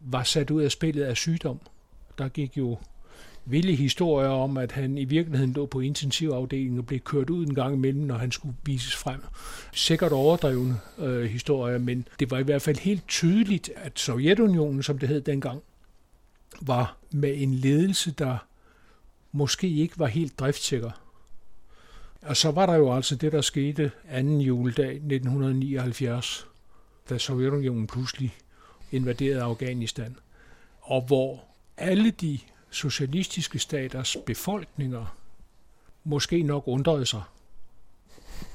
var 0.00 0.22
sat 0.22 0.50
ud 0.50 0.62
af 0.62 0.70
spillet 0.70 1.04
af 1.04 1.16
sygdom. 1.16 1.60
Der 2.18 2.28
gik 2.28 2.56
jo 2.56 2.78
vilde 3.44 3.74
historier 3.74 4.28
om, 4.28 4.56
at 4.56 4.72
han 4.72 4.98
i 4.98 5.04
virkeligheden 5.04 5.52
lå 5.52 5.66
på 5.66 5.80
intensivafdelingen 5.80 6.78
og 6.78 6.86
blev 6.86 7.00
kørt 7.00 7.30
ud 7.30 7.46
en 7.46 7.54
gang 7.54 7.74
imellem, 7.74 8.02
når 8.02 8.14
han 8.14 8.32
skulle 8.32 8.54
vises 8.64 8.96
frem. 8.96 9.20
Sikkert 9.72 10.12
overdrevne 10.12 10.76
øh, 10.98 11.24
historier, 11.24 11.78
men 11.78 12.08
det 12.20 12.30
var 12.30 12.38
i 12.38 12.42
hvert 12.42 12.62
fald 12.62 12.78
helt 12.78 13.08
tydeligt, 13.08 13.70
at 13.76 13.98
Sovjetunionen, 13.98 14.82
som 14.82 14.98
det 14.98 15.08
hed 15.08 15.20
dengang, 15.20 15.62
var 16.60 16.96
med 17.10 17.42
en 17.42 17.54
ledelse, 17.54 18.10
der 18.10 18.38
måske 19.32 19.68
ikke 19.68 19.98
var 19.98 20.06
helt 20.06 20.38
driftsikker. 20.38 20.90
Og 22.22 22.36
så 22.36 22.50
var 22.50 22.66
der 22.66 22.74
jo 22.74 22.94
altså 22.94 23.16
det, 23.16 23.32
der 23.32 23.40
skete 23.40 23.90
anden 24.08 24.40
juledag 24.40 24.90
1979, 24.90 26.46
da 27.10 27.18
Sovjetunionen 27.18 27.86
pludselig 27.86 28.34
invaderede 28.92 29.42
Afghanistan, 29.42 30.16
og 30.80 31.02
hvor 31.02 31.44
alle 31.76 32.10
de 32.10 32.38
socialistiske 32.70 33.58
staters 33.58 34.16
befolkninger 34.26 35.16
måske 36.04 36.42
nok 36.42 36.62
undrede 36.66 37.06
sig 37.06 37.22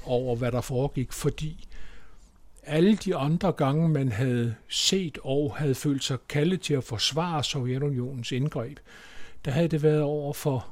over, 0.05 0.35
hvad 0.35 0.51
der 0.51 0.61
foregik, 0.61 1.11
fordi 1.11 1.67
alle 2.67 2.95
de 2.95 3.15
andre 3.15 3.51
gange, 3.51 3.89
man 3.89 4.11
havde 4.11 4.55
set 4.69 5.17
og 5.23 5.55
havde 5.57 5.75
følt 5.75 6.03
sig 6.03 6.17
kaldet 6.29 6.61
til 6.61 6.73
at 6.73 6.83
forsvare 6.83 7.43
Sovjetunionens 7.43 8.31
indgreb, 8.31 8.79
der 9.45 9.51
havde 9.51 9.67
det 9.67 9.83
været 9.83 10.01
over 10.01 10.33
for 10.33 10.67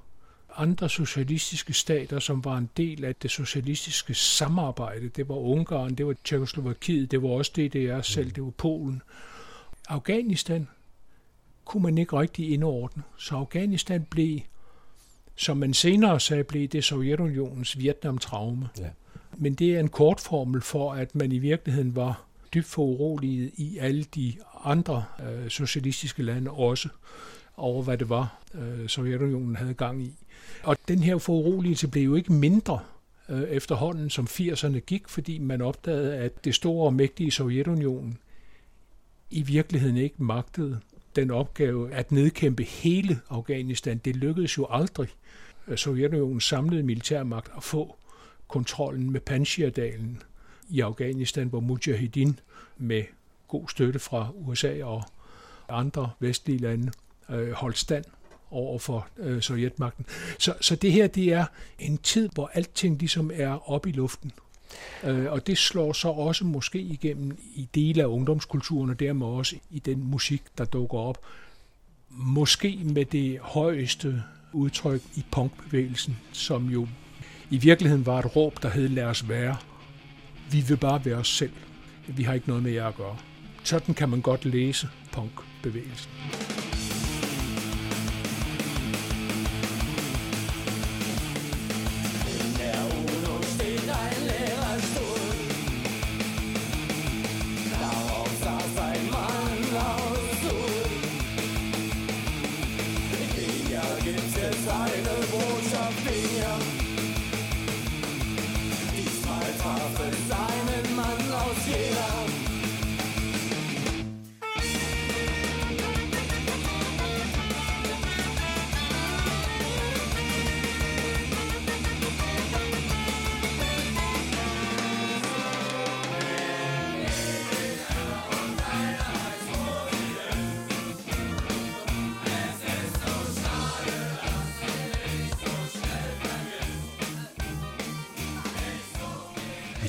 andre 0.58 0.90
socialistiske 0.90 1.74
stater, 1.74 2.20
som 2.20 2.46
var 2.46 2.58
en 2.58 2.70
del 2.78 3.06
af 3.06 3.16
det 3.16 3.32
socialistiske 3.32 4.14
samarbejde. 4.14 5.10
Det 5.10 5.30
var 5.30 5.36
Ungarn, 5.36 5.96
det 5.96 6.08
var 6.08 6.16
Tjekoslovakiet, 6.24 7.12
det 7.12 7.22
var 7.22 7.30
også 7.30 7.52
DDR 7.56 8.02
selv, 8.02 8.32
det 8.32 8.44
var 8.44 8.50
Polen. 8.50 9.02
Afghanistan 9.90 10.68
kunne 11.66 11.84
man 11.84 11.98
ikke 11.98 12.20
rigtig 12.20 12.52
indordne, 12.54 13.04
så 13.18 13.36
Afghanistan 13.36 14.06
blev, 14.10 14.40
som 15.36 15.58
man 15.58 15.74
senere 15.74 16.20
sagde, 16.20 16.44
blev 16.44 16.68
det 16.68 16.84
Sovjetunionens 16.84 17.80
Vietnam-traume. 17.80 18.70
Ja. 18.80 18.90
Men 19.38 19.54
det 19.54 19.76
er 19.76 19.80
en 19.80 19.88
kort 19.88 20.20
formel 20.20 20.62
for, 20.62 20.94
at 20.94 21.16
man 21.16 21.32
i 21.32 21.38
virkeligheden 21.38 21.96
var 21.96 22.26
dybt 22.54 22.66
foruroliget 22.66 23.52
i 23.56 23.78
alle 23.78 24.04
de 24.04 24.34
andre 24.64 25.06
øh, 25.20 25.50
socialistiske 25.50 26.24
lande 26.24 26.52
også 26.52 26.90
over, 27.58 27.84
hvad 27.84 27.98
det 27.98 28.10
var, 28.10 28.42
øh, 28.54 28.88
Sovjetunionen 28.88 29.56
havde 29.56 29.74
gang 29.74 30.04
i. 30.04 30.14
Og 30.64 30.78
den 30.88 31.00
her 31.00 31.18
foruroligelse 31.18 31.88
blev 31.88 32.04
jo 32.04 32.16
ikke 32.16 32.34
mindre 32.34 32.80
øh, 33.30 33.44
efterhånden, 33.44 34.10
som 34.10 34.26
80'erne 34.26 34.80
gik, 34.80 35.08
fordi 35.08 35.38
man 35.38 35.62
opdagede, 35.62 36.16
at 36.16 36.46
det 36.46 36.56
store 36.56 36.86
og 36.86 36.94
mægtige 36.94 37.32
Sovjetunionen 37.32 38.18
i 39.30 39.42
virkeligheden 39.42 39.98
ikke 39.98 40.24
magtede 40.24 40.80
den 41.16 41.32
opgave 41.32 41.94
at 41.94 42.12
nedkæmpe 42.12 42.64
hele 42.64 43.20
Afghanistan. 43.30 43.98
Det 44.06 44.16
lykkedes 44.16 44.58
jo 44.58 44.68
aldrig 44.70 45.10
øh, 45.68 45.78
Sovjetunionens 45.78 46.44
samlede 46.44 46.84
militærmagt 46.84 47.52
at 47.58 47.64
få 47.64 47.96
kontrollen 48.48 49.12
med 49.12 49.22
Panjshirdalen 49.22 50.24
i 50.70 50.80
Afghanistan, 50.80 51.48
hvor 51.48 51.60
Mujahedin 51.60 52.40
med 52.78 53.04
god 53.48 53.70
støtte 53.70 54.00
fra 54.00 54.30
USA 54.36 54.84
og 54.84 55.04
andre 55.70 56.10
vestlige 56.20 56.60
lande 56.60 56.92
øh, 57.30 57.52
holdt 57.52 57.78
stand 57.78 58.06
over 58.52 58.80
for 58.80 59.08
øh, 59.18 59.42
sovjetmagten. 59.42 60.06
Så, 60.40 60.54
så 60.62 60.76
det 60.76 60.92
her, 60.92 61.08
det 61.08 61.34
er 61.34 61.46
en 61.80 61.98
tid, 61.98 62.30
hvor 62.34 62.52
alting 62.54 63.00
ligesom 63.00 63.32
er 63.34 63.72
oppe 63.72 63.90
i 63.90 63.92
luften. 63.92 64.32
Øh, 65.04 65.32
og 65.32 65.48
det 65.48 65.58
slår 65.58 65.94
så 65.94 66.08
også 66.08 66.46
måske 66.46 66.80
igennem 66.80 67.38
i 67.56 67.70
dele 67.76 68.02
af 68.02 68.08
ungdomskulturen, 68.08 68.90
og 68.90 69.00
dermed 69.00 69.28
også 69.28 69.56
i 69.72 69.80
den 69.80 70.04
musik, 70.04 70.44
der 70.58 70.66
dukker 70.66 70.98
op. 70.98 71.18
Måske 72.10 72.82
med 72.84 73.06
det 73.06 73.40
højeste 73.40 74.24
udtryk 74.54 75.02
i 75.16 75.26
punkbevægelsen, 75.32 76.18
som 76.32 76.70
jo 76.70 76.88
i 77.50 77.58
virkeligheden 77.58 78.06
var 78.06 78.20
et 78.20 78.36
råb, 78.36 78.64
der 78.64 78.70
hed, 78.70 78.90
lad 78.90 79.04
os 79.04 79.30
være. 79.30 79.56
Vi 80.52 80.62
vil 80.68 80.78
bare 80.78 81.06
være 81.06 81.16
os 81.16 81.28
selv. 81.38 81.54
Vi 82.08 82.24
har 82.24 82.34
ikke 82.34 82.48
noget 82.48 82.64
med 82.64 82.72
jer 82.72 82.88
at 82.88 82.96
gøre. 82.96 83.18
Sådan 83.64 83.96
kan 83.96 84.10
man 84.10 84.22
godt 84.22 84.46
læse 84.46 84.90
punkbevægelsen. 85.12 86.12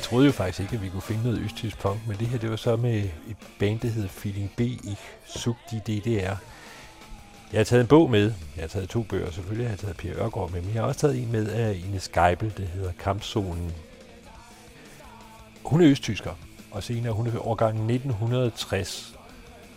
Troede 0.06 0.26
jo 0.26 0.32
faktisk 0.32 0.60
ikke, 0.60 0.74
at 0.74 0.82
vi 0.82 0.88
kunne 0.88 1.02
finde 1.02 1.22
noget 1.22 1.38
østtysk 1.38 1.78
punk, 1.78 2.00
men 2.06 2.16
det 2.16 2.26
her, 2.26 2.38
det 2.38 2.50
var 2.50 2.56
så 2.56 2.76
med 2.76 2.98
et 3.02 3.36
band, 3.58 3.80
der 3.80 3.88
hedder 3.88 4.08
Feeling 4.08 4.52
B 4.56 4.60
i 4.60 4.96
Sug 5.24 5.56
de 5.70 5.80
DDR. 5.80 6.36
Jeg 7.52 7.58
har 7.58 7.64
taget 7.64 7.80
en 7.80 7.86
bog 7.86 8.10
med. 8.10 8.32
Jeg 8.56 8.62
har 8.62 8.68
taget 8.68 8.88
to 8.88 9.02
bøger. 9.02 9.30
Selvfølgelig 9.30 9.66
har 9.66 9.72
jeg 9.72 9.78
taget 9.78 9.96
Per 9.96 10.12
Ørgaard 10.16 10.50
med, 10.50 10.60
men 10.60 10.74
jeg 10.74 10.82
har 10.82 10.88
også 10.88 11.00
taget 11.00 11.22
en 11.22 11.32
med 11.32 11.48
af 11.48 11.82
Ines 11.88 12.08
Geibel, 12.08 12.52
det 12.56 12.68
hedder 12.68 12.92
Kampzonen. 12.98 13.72
Hun 15.64 15.82
er 15.82 15.90
østtysker, 15.90 16.32
og 16.70 16.82
senere 16.82 17.12
hun 17.12 17.26
er 17.26 17.46
årgang 17.46 17.70
1960. 17.70 19.14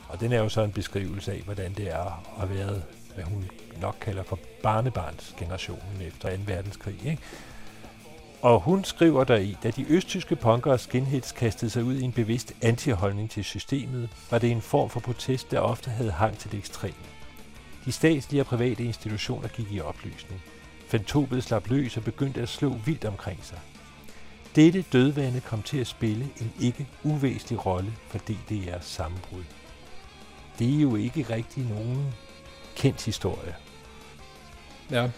Og 0.09 0.19
den 0.19 0.33
er 0.33 0.39
jo 0.39 0.49
så 0.49 0.61
en 0.61 0.71
beskrivelse 0.71 1.31
af, 1.31 1.41
hvordan 1.45 1.73
det 1.73 1.91
er 1.91 2.23
at 2.41 2.49
være, 2.49 2.81
hvad 3.15 3.23
hun 3.23 3.45
nok 3.81 3.95
kalder 4.01 4.23
for 4.23 4.39
barnebarnsgenerationen 4.63 6.01
efter 6.01 6.37
2. 6.37 6.43
verdenskrig. 6.45 7.05
Ikke? 7.05 7.21
Og 8.41 8.59
hun 8.59 8.83
skriver 8.83 9.23
der 9.23 9.35
i, 9.35 9.57
da 9.63 9.71
de 9.71 9.85
østtyske 9.89 10.35
punkere 10.35 10.73
og 10.73 10.79
skinheads 10.79 11.31
kastede 11.31 11.71
sig 11.71 11.83
ud 11.83 11.95
i 11.95 12.03
en 12.03 12.11
bevidst 12.11 12.53
antiholdning 12.61 13.31
til 13.31 13.43
systemet, 13.43 14.09
var 14.31 14.39
det 14.39 14.51
en 14.51 14.61
form 14.61 14.89
for 14.89 14.99
protest, 14.99 15.51
der 15.51 15.59
ofte 15.59 15.89
havde 15.89 16.11
hang 16.11 16.37
til 16.37 16.51
det 16.51 16.57
ekstreme. 16.57 16.93
De 17.85 17.91
statslige 17.91 18.41
og 18.41 18.45
private 18.45 18.83
institutioner 18.83 19.47
gik 19.47 19.71
i 19.71 19.81
opløsning. 19.81 20.41
Fantomet 20.87 21.43
slap 21.43 21.67
løs 21.67 21.97
og 21.97 22.03
begyndte 22.03 22.41
at 22.41 22.49
slå 22.49 22.69
vildt 22.69 23.05
omkring 23.05 23.45
sig. 23.45 23.59
Dette 24.55 24.81
dødvande 24.81 25.41
kom 25.41 25.61
til 25.61 25.77
at 25.77 25.87
spille 25.87 26.29
en 26.41 26.53
ikke 26.59 26.87
uvæsentlig 27.03 27.65
rolle 27.65 27.93
for 28.07 28.17
DDR's 28.17 28.81
sammenbrud. 28.81 29.43
Det 30.59 30.75
er 30.75 30.81
jo 30.81 30.95
ikke 30.95 31.25
rigtig 31.29 31.65
nogen 31.65 32.13
kendt 32.75 33.05
historie. 33.05 33.55
Ja, 34.91 35.09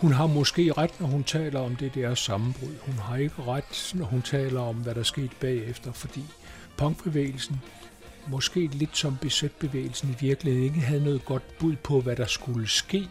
hun 0.00 0.12
har 0.12 0.26
måske 0.26 0.72
ret, 0.72 1.00
når 1.00 1.06
hun 1.06 1.24
taler 1.24 1.60
om 1.60 1.76
det 1.76 1.94
der 1.94 2.14
sammenbrud. 2.14 2.74
Hun 2.80 2.94
har 2.94 3.16
ikke 3.16 3.42
ret, 3.42 3.92
når 3.94 4.04
hun 4.04 4.22
taler 4.22 4.60
om, 4.60 4.76
hvad 4.76 4.94
der 4.94 5.02
skete 5.02 5.34
bagefter, 5.40 5.92
fordi 5.92 6.24
punkbevægelsen, 6.76 7.60
måske 8.26 8.66
lidt 8.66 8.96
som 8.96 9.16
besætbevægelsen 9.20 10.08
i 10.10 10.16
virkeligheden, 10.20 10.64
ikke 10.64 10.80
havde 10.80 11.04
noget 11.04 11.24
godt 11.24 11.58
bud 11.58 11.76
på, 11.76 12.00
hvad 12.00 12.16
der 12.16 12.26
skulle 12.26 12.68
ske, 12.68 13.08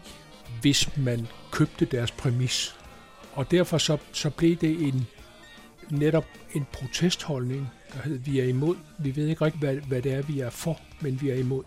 hvis 0.60 0.96
man 0.96 1.26
købte 1.52 1.84
deres 1.84 2.10
præmis. 2.10 2.76
Og 3.32 3.50
derfor 3.50 3.78
så, 3.78 3.96
så 4.12 4.30
blev 4.30 4.56
det 4.56 4.88
en 4.88 5.06
netop 5.90 6.26
en 6.54 6.66
protestholdning, 6.72 7.70
der 7.92 8.02
hed, 8.02 8.18
vi 8.18 8.40
er 8.40 8.44
imod. 8.44 8.76
Vi 8.98 9.16
ved 9.16 9.26
ikke 9.28 9.44
rigtig, 9.44 9.60
hvad, 9.60 9.74
hvad 9.74 10.02
det 10.02 10.12
er, 10.12 10.22
vi 10.22 10.40
er 10.40 10.50
for, 10.50 10.80
men 11.00 11.20
vi 11.20 11.30
er 11.30 11.34
imod. 11.34 11.64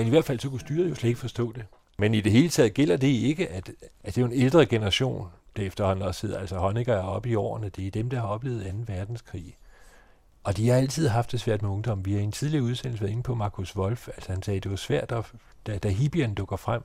Men 0.00 0.06
i 0.06 0.10
hvert 0.10 0.24
fald 0.24 0.40
så 0.40 0.48
kunne 0.48 0.60
styret 0.60 0.90
jo 0.90 0.94
slet 0.94 1.08
ikke 1.08 1.20
forstå 1.20 1.52
det. 1.52 1.64
Men 1.98 2.14
i 2.14 2.20
det 2.20 2.32
hele 2.32 2.48
taget 2.48 2.74
gælder 2.74 2.96
det 2.96 3.08
ikke, 3.08 3.48
at, 3.48 3.70
at 4.04 4.14
det 4.14 4.18
er 4.18 4.22
jo 4.22 4.26
en 4.26 4.32
ældre 4.32 4.66
generation, 4.66 5.28
det 5.56 5.66
efterhånden 5.66 6.04
også 6.04 6.20
sidder. 6.20 6.38
Altså 6.38 6.58
Honecker 6.58 6.94
er 6.94 7.02
oppe 7.02 7.28
i 7.28 7.34
årene, 7.34 7.68
det 7.68 7.86
er 7.86 7.90
dem, 7.90 8.10
der 8.10 8.20
har 8.20 8.26
oplevet 8.26 8.64
2. 8.86 8.92
verdenskrig. 8.92 9.56
Og 10.44 10.56
de 10.56 10.68
har 10.68 10.76
altid 10.76 11.08
haft 11.08 11.32
det 11.32 11.40
svært 11.40 11.62
med 11.62 11.70
ungdom. 11.70 12.04
Vi 12.04 12.12
har 12.12 12.20
i 12.20 12.22
en 12.22 12.32
tidligere 12.32 12.64
udsendelse 12.64 13.02
været 13.02 13.12
inde 13.12 13.22
på 13.22 13.34
Markus 13.34 13.76
Wolf. 13.76 14.08
Altså 14.08 14.32
han 14.32 14.42
sagde, 14.42 14.56
at 14.56 14.62
det 14.62 14.70
var 14.70 14.76
svært, 14.76 15.12
at, 15.12 15.24
da, 15.66 15.78
da 15.78 15.88
hippierne 15.88 16.34
dukker 16.34 16.56
frem. 16.56 16.82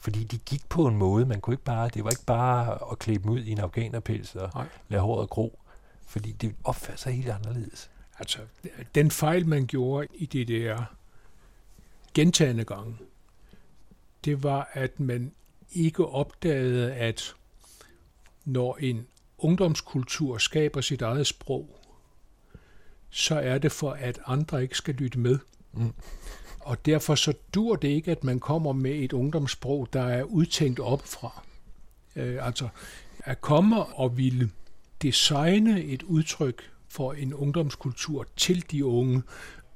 Fordi 0.00 0.24
de 0.24 0.38
gik 0.38 0.68
på 0.68 0.86
en 0.86 0.96
måde, 0.96 1.26
man 1.26 1.40
kunne 1.40 1.54
ikke 1.54 1.64
bare, 1.64 1.88
det 1.94 2.04
var 2.04 2.10
ikke 2.10 2.26
bare 2.26 2.78
at 2.92 2.98
klæde 2.98 3.18
dem 3.18 3.30
ud 3.30 3.40
i 3.40 3.50
en 3.50 3.60
afghanerpels 3.60 4.34
og 4.34 4.50
Nej. 4.54 4.66
lade 4.88 5.02
håret 5.02 5.30
gro. 5.30 5.58
Fordi 6.06 6.32
det 6.32 6.54
opførte 6.64 7.00
sig 7.00 7.12
helt 7.12 7.28
anderledes. 7.28 7.90
Altså, 8.18 8.38
den 8.94 9.10
fejl, 9.10 9.46
man 9.46 9.66
gjorde 9.66 10.06
i 10.14 10.26
DDR 10.26 10.82
gentagende 12.16 12.64
gange, 12.64 12.96
det 14.24 14.42
var, 14.42 14.70
at 14.72 15.00
man 15.00 15.32
ikke 15.72 16.06
opdagede, 16.06 16.94
at 16.94 17.34
når 18.44 18.76
en 18.80 19.06
ungdomskultur 19.38 20.38
skaber 20.38 20.80
sit 20.80 21.02
eget 21.02 21.26
sprog, 21.26 21.80
så 23.10 23.34
er 23.34 23.58
det 23.58 23.72
for, 23.72 23.90
at 23.90 24.20
andre 24.26 24.62
ikke 24.62 24.76
skal 24.76 24.94
lytte 24.94 25.18
med. 25.18 25.38
Mm. 25.72 25.92
Og 26.60 26.86
derfor 26.86 27.14
så 27.14 27.32
dur 27.54 27.76
det 27.76 27.88
ikke, 27.88 28.10
at 28.10 28.24
man 28.24 28.40
kommer 28.40 28.72
med 28.72 28.94
et 28.94 29.12
ungdomssprog, 29.12 29.88
der 29.92 30.02
er 30.02 30.22
udtænkt 30.22 30.80
opfra. 30.80 31.42
Øh, 32.16 32.46
altså, 32.46 32.68
at 33.18 33.40
komme 33.40 33.84
og 33.84 34.16
ville 34.16 34.50
designe 35.02 35.82
et 35.82 36.02
udtryk 36.02 36.70
for 36.88 37.12
en 37.12 37.34
ungdomskultur 37.34 38.26
til 38.36 38.70
de 38.70 38.84
unge, 38.84 39.22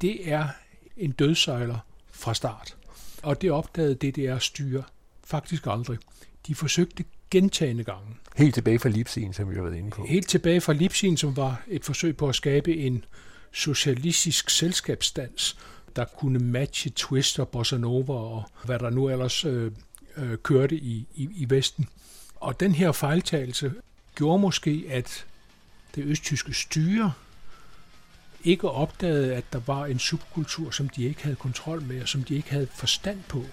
det 0.00 0.33
er 0.33 0.48
en 0.96 1.12
dødsejler 1.12 1.79
fra 2.20 2.35
start. 2.35 2.76
Og 3.22 3.42
det 3.42 3.50
opdagede 3.50 3.94
DDR 3.94 4.38
styre 4.38 4.83
faktisk 5.24 5.66
aldrig. 5.66 5.98
De 6.46 6.54
forsøgte 6.54 7.04
gentagende 7.30 7.85
gange. 7.85 8.16
Helt 8.37 8.54
tilbage 8.54 8.78
fra 8.78 8.88
Lipsien, 8.88 9.33
som 9.33 9.50
vi 9.50 9.54
har 9.54 9.62
været 9.62 9.76
inde 9.76 9.90
på. 9.90 10.06
Helt 10.09 10.28
tilbage 10.28 10.61
fra 10.61 10.72
Lipsin, 10.72 11.16
som 11.16 11.37
var 11.37 11.62
et 11.68 11.85
forsøg 11.85 12.16
på 12.16 12.28
at 12.28 12.35
skabe 12.35 12.76
en 12.76 13.04
socialistisk 13.52 14.50
selskabsdans, 14.50 15.59
der 15.96 16.04
kunne 16.04 16.38
matche 16.38 16.90
Twister, 16.96 17.44
Bossa 17.44 17.76
Nova 17.76 18.12
og 18.12 18.44
hvad 18.64 18.78
der 18.78 18.90
nu 18.90 19.09
ellers 19.09 19.44
øh, 19.44 19.72
øh, 20.16 20.38
kørte 20.38 20.76
i, 20.76 21.06
i, 21.14 21.28
i 21.37 21.46
Vesten. 21.50 21.88
Og 22.37 22.61
den 22.61 22.74
her 22.74 22.92
fejltagelse 22.92 23.72
gjorde 24.14 24.38
måske, 24.38 24.85
at 24.88 25.26
det 25.94 26.04
østtyske 26.04 26.54
styre 26.54 27.12
ikke 28.44 28.70
opdagede, 28.70 29.35
at 29.35 29.44
der 29.53 29.61
var 29.66 29.87
en 29.87 29.98
subkultur, 29.98 30.70
som 30.70 30.88
de 30.88 31.05
ikke 31.05 31.22
havde 31.22 31.37
kontrol 31.37 31.83
med, 31.83 32.03
og 32.03 32.09
som 32.09 32.24
de 32.24 32.35
ikke 32.35 32.50
havde 32.50 32.68
forstand 32.74 33.18
på. 33.29 33.44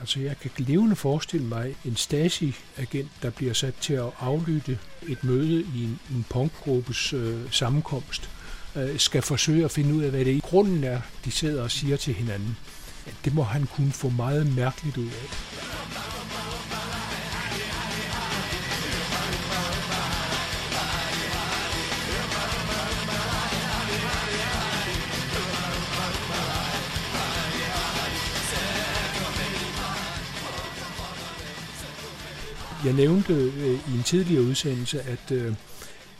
Altså 0.00 0.20
jeg 0.20 0.38
kan 0.40 0.50
levende 0.56 0.96
forestille 0.96 1.46
mig 1.46 1.76
en 1.84 1.96
Stasi-agent, 1.96 3.10
der 3.22 3.30
bliver 3.30 3.52
sat 3.52 3.74
til 3.80 3.94
at 3.94 4.10
aflytte 4.20 4.78
et 5.08 5.24
møde 5.24 5.60
i 5.74 5.84
en, 5.84 6.00
en 6.10 6.26
punkgruppes 6.30 7.12
øh, 7.12 7.40
sammenkomst, 7.50 8.30
øh, 8.76 8.98
skal 8.98 9.22
forsøge 9.22 9.64
at 9.64 9.70
finde 9.70 9.94
ud 9.94 10.02
af, 10.02 10.10
hvad 10.10 10.24
det 10.24 10.34
i 10.34 10.40
grunden 10.40 10.84
er, 10.84 11.00
de 11.24 11.30
sidder 11.30 11.62
og 11.62 11.70
siger 11.70 11.96
til 11.96 12.14
hinanden. 12.14 12.56
Det 13.24 13.34
må 13.34 13.42
han 13.42 13.66
kunne 13.66 13.92
få 13.92 14.08
meget 14.08 14.54
mærkeligt 14.54 14.96
ud 14.96 15.06
af. 15.06 15.28
Jeg 32.84 32.92
nævnte 32.92 33.32
øh, 33.32 33.92
i 33.92 33.94
en 33.94 34.02
tidligere 34.04 34.42
udsendelse, 34.42 35.02
at, 35.02 35.30
øh, 35.30 35.54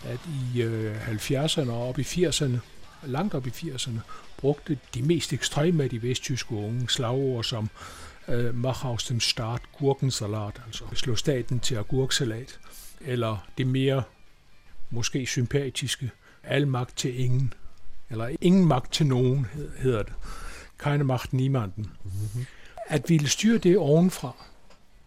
at 0.04 0.20
i 0.54 0.62
øh, 0.62 1.08
70'erne 1.08 1.70
og 1.70 1.88
op 1.88 1.98
i 1.98 2.02
80'erne, 2.02 2.56
langt 3.06 3.34
op 3.34 3.46
i 3.46 3.50
80'erne, 3.50 3.98
brugte 4.36 4.78
de 4.94 5.02
mest 5.02 5.32
ekstreme 5.32 5.84
af 5.84 5.90
de 5.90 6.02
vesttyske 6.02 6.54
unge 6.54 6.88
slagord 6.88 7.44
som 7.44 7.70
øh, 8.28 8.54
mach 8.54 8.84
aus 8.84 9.04
dem 9.04 9.20
Staat 9.20 9.60
Gurkensalat, 9.78 10.62
altså 10.66 10.84
slå 10.94 11.16
staten 11.16 11.60
til 11.60 11.74
agurksalat, 11.74 12.60
eller 13.00 13.46
det 13.58 13.66
mere 13.66 14.02
måske 14.90 15.26
sympatiske, 15.26 16.10
al 16.42 16.66
magt 16.68 16.98
til 16.98 17.20
ingen, 17.20 17.52
eller 18.10 18.28
ingen 18.40 18.66
magt 18.66 18.92
til 18.92 19.06
nogen, 19.06 19.46
hedder 19.78 20.02
det. 20.02 20.12
Keine 20.78 21.04
Macht 21.04 21.32
niemanden. 21.32 21.90
Mm-hmm. 22.04 22.46
At 22.88 23.08
ville 23.08 23.28
styre 23.28 23.58
det 23.58 23.78
ovenfra, 23.78 24.34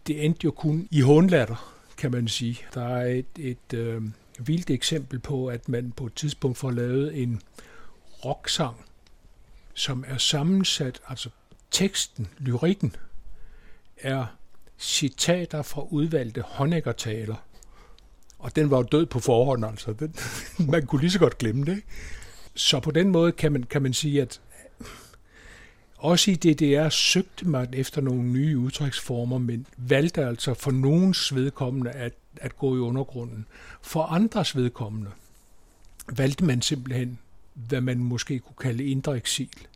det 0.07 0.25
endte 0.25 0.45
jo 0.45 0.51
kun 0.51 0.87
i 0.91 1.01
håndlatter, 1.01 1.75
kan 1.97 2.11
man 2.11 2.27
sige. 2.27 2.59
Der 2.73 2.87
er 2.87 3.05
et, 3.05 3.25
et 3.39 3.73
øh, 3.73 4.01
vildt 4.39 4.69
eksempel 4.69 5.19
på, 5.19 5.47
at 5.47 5.69
man 5.69 5.91
på 5.91 6.05
et 6.05 6.13
tidspunkt 6.13 6.57
får 6.57 6.71
lavet 6.71 7.21
en 7.21 7.41
rocksang, 8.25 8.75
som 9.73 10.03
er 10.07 10.17
sammensat, 10.17 11.01
altså 11.07 11.29
teksten, 11.71 12.27
lyrikken, 12.37 12.95
er 13.97 14.25
citater 14.79 15.61
fra 15.61 15.81
udvalgte 15.89 16.41
Honecker-taler. 16.41 17.35
Og 18.39 18.55
den 18.55 18.71
var 18.71 18.77
jo 18.77 18.83
død 18.83 19.05
på 19.05 19.19
forhånd, 19.19 19.65
altså. 19.65 19.93
Den, 19.93 20.15
man 20.71 20.85
kunne 20.85 21.01
lige 21.01 21.11
så 21.11 21.19
godt 21.19 21.37
glemme 21.37 21.65
det. 21.65 21.75
Ikke? 21.75 21.87
Så 22.55 22.79
på 22.79 22.91
den 22.91 23.09
måde 23.09 23.31
kan 23.31 23.51
man, 23.51 23.63
kan 23.63 23.81
man 23.81 23.93
sige, 23.93 24.21
at 24.21 24.41
også 25.97 26.31
i 26.31 26.36
DDR 26.36 26.89
søgte 26.89 27.47
man 27.47 27.73
efter 27.73 28.01
nogle 28.01 28.23
nye 28.23 28.58
udtryksformer, 28.58 29.38
men 29.38 29.67
valgte 29.77 30.25
altså 30.25 30.53
for 30.53 30.71
nogens 30.71 31.36
vedkommende 31.36 31.91
at, 31.91 32.13
at 32.38 32.58
gå 32.58 32.75
i 32.75 32.79
undergrunden. 32.79 33.45
For 33.81 34.03
andres 34.03 34.55
vedkommende 34.55 35.12
valgte 36.17 36.45
man 36.45 36.62
simpelthen, 36.62 37.19
hvad 37.53 37.81
man 37.81 37.97
måske 37.97 38.39
kunne 38.39 38.55
kalde 38.62 38.86
indre 38.86 39.17
eksil. 39.17 39.67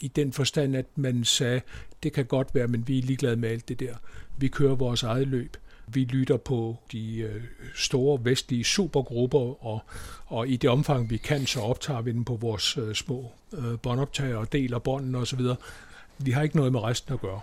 I 0.00 0.08
den 0.08 0.32
forstand, 0.32 0.76
at 0.76 0.86
man 0.96 1.24
sagde, 1.24 1.60
det 2.02 2.12
kan 2.12 2.26
godt 2.26 2.54
være, 2.54 2.68
men 2.68 2.88
vi 2.88 2.98
er 2.98 3.02
ligeglade 3.02 3.36
med 3.36 3.48
alt 3.48 3.68
det 3.68 3.80
der. 3.80 3.94
Vi 4.38 4.48
kører 4.48 4.74
vores 4.74 5.02
eget 5.02 5.28
løb. 5.28 5.56
Vi 5.92 6.04
lytter 6.04 6.36
på 6.36 6.76
de 6.92 7.16
øh, 7.18 7.42
store 7.74 8.24
vestlige 8.24 8.64
supergrupper, 8.64 9.66
og, 9.66 9.82
og 10.26 10.48
i 10.48 10.56
det 10.56 10.70
omfang, 10.70 11.10
vi 11.10 11.16
kan, 11.16 11.46
så 11.46 11.60
optager 11.60 12.00
vi 12.00 12.12
den 12.12 12.24
på 12.24 12.36
vores 12.36 12.76
øh, 12.76 12.94
små 12.94 13.32
øh, 13.52 13.78
båndoptager 13.82 14.36
og 14.36 14.52
deler 14.52 14.78
bånden 14.78 15.14
osv. 15.14 15.40
Vi 16.18 16.30
har 16.30 16.42
ikke 16.42 16.56
noget 16.56 16.72
med 16.72 16.80
resten 16.80 17.14
at 17.14 17.20
gøre. 17.20 17.40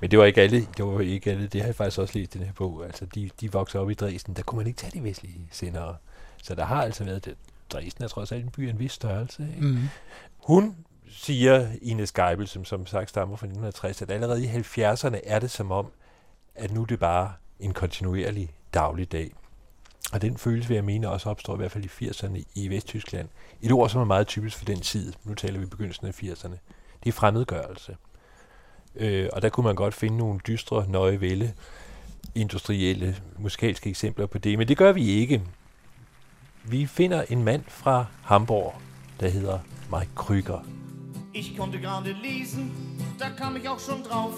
Men 0.00 0.10
det 0.10 0.18
var 0.18 0.24
ikke 0.24 0.42
alle, 0.42 0.66
det 0.76 0.84
var 0.84 1.00
ikke 1.00 1.30
alle, 1.30 1.46
det 1.46 1.60
har 1.60 1.68
jeg 1.68 1.74
faktisk 1.74 1.98
også 1.98 2.18
læst 2.18 2.34
den 2.34 2.42
her 2.42 2.52
bog. 2.52 2.84
Altså, 2.84 3.06
de, 3.06 3.30
de 3.40 3.52
voksede 3.52 3.82
op 3.82 3.90
i 3.90 3.94
Dresden, 3.94 4.34
der 4.34 4.42
kunne 4.42 4.56
man 4.56 4.66
ikke 4.66 4.76
tage 4.76 5.00
de 5.00 5.04
vestlige 5.04 5.40
sendere. 5.50 5.96
Så 6.42 6.54
der 6.54 6.64
har 6.64 6.82
altså 6.82 7.04
været 7.04 7.24
det. 7.24 7.34
Dresden 7.72 8.04
er 8.04 8.08
trods 8.08 8.32
alt 8.32 8.44
en 8.44 8.50
by 8.50 8.66
af 8.66 8.72
en 8.72 8.78
vis 8.78 8.92
størrelse. 8.92 9.48
Ikke? 9.56 9.66
Mm. 9.66 9.78
Hun 10.38 10.76
siger 11.08 11.66
Ines 11.82 12.12
Geibel, 12.12 12.48
som 12.48 12.64
som 12.64 12.86
sagt 12.86 13.10
stammer 13.10 13.36
fra 13.36 13.46
1960, 13.46 14.02
at 14.02 14.10
allerede 14.10 14.44
i 14.44 14.46
70'erne 14.46 15.20
er 15.24 15.38
det 15.38 15.50
som 15.50 15.70
om, 15.70 15.86
at 16.54 16.72
nu 16.72 16.82
er 16.82 16.86
det 16.86 16.98
bare 16.98 17.32
en 17.60 17.72
kontinuerlig 17.72 18.50
daglig 18.74 19.12
dag. 19.12 19.32
Og 20.12 20.22
den 20.22 20.36
følelse, 20.36 20.68
vil 20.68 20.74
jeg 20.74 20.84
mene, 20.84 21.10
også 21.10 21.30
opstår 21.30 21.54
i 21.54 21.56
hvert 21.56 21.72
fald 21.72 21.84
i 21.84 22.06
80'erne 22.06 22.42
i 22.54 22.68
Vesttyskland. 22.68 23.28
Et 23.62 23.72
ord, 23.72 23.90
som 23.90 24.00
er 24.00 24.04
meget 24.04 24.26
typisk 24.26 24.58
for 24.58 24.64
den 24.64 24.80
tid, 24.80 25.12
nu 25.24 25.34
taler 25.34 25.58
vi 25.58 25.66
begyndelsen 25.66 26.06
af 26.06 26.22
80'erne, 26.22 26.56
det 27.04 27.08
er 27.08 27.12
fremmedgørelse. 27.12 27.96
Øh, 28.96 29.28
og 29.32 29.42
der 29.42 29.48
kunne 29.48 29.64
man 29.64 29.74
godt 29.74 29.94
finde 29.94 30.16
nogle 30.16 30.40
dystre, 30.46 30.86
nøje 30.88 31.20
vælge, 31.20 31.54
industrielle, 32.34 33.16
musikalske 33.38 33.90
eksempler 33.90 34.26
på 34.26 34.38
det, 34.38 34.58
men 34.58 34.68
det 34.68 34.76
gør 34.76 34.92
vi 34.92 35.08
ikke. 35.08 35.42
Vi 36.64 36.86
finder 36.86 37.22
en 37.22 37.44
mand 37.44 37.64
fra 37.68 38.06
Hamburg, 38.22 38.74
der 39.20 39.28
hedder 39.28 39.58
Mike 39.90 40.10
Krüger. 40.16 40.66
Ich 41.34 41.56
konnte 41.56 41.78
gerade 41.78 42.12
lesen, 42.22 42.72
da 43.20 43.28
kam 43.28 43.56
ich 43.56 43.68
auch 43.68 43.78
schon 43.78 44.02
drauf. 44.02 44.32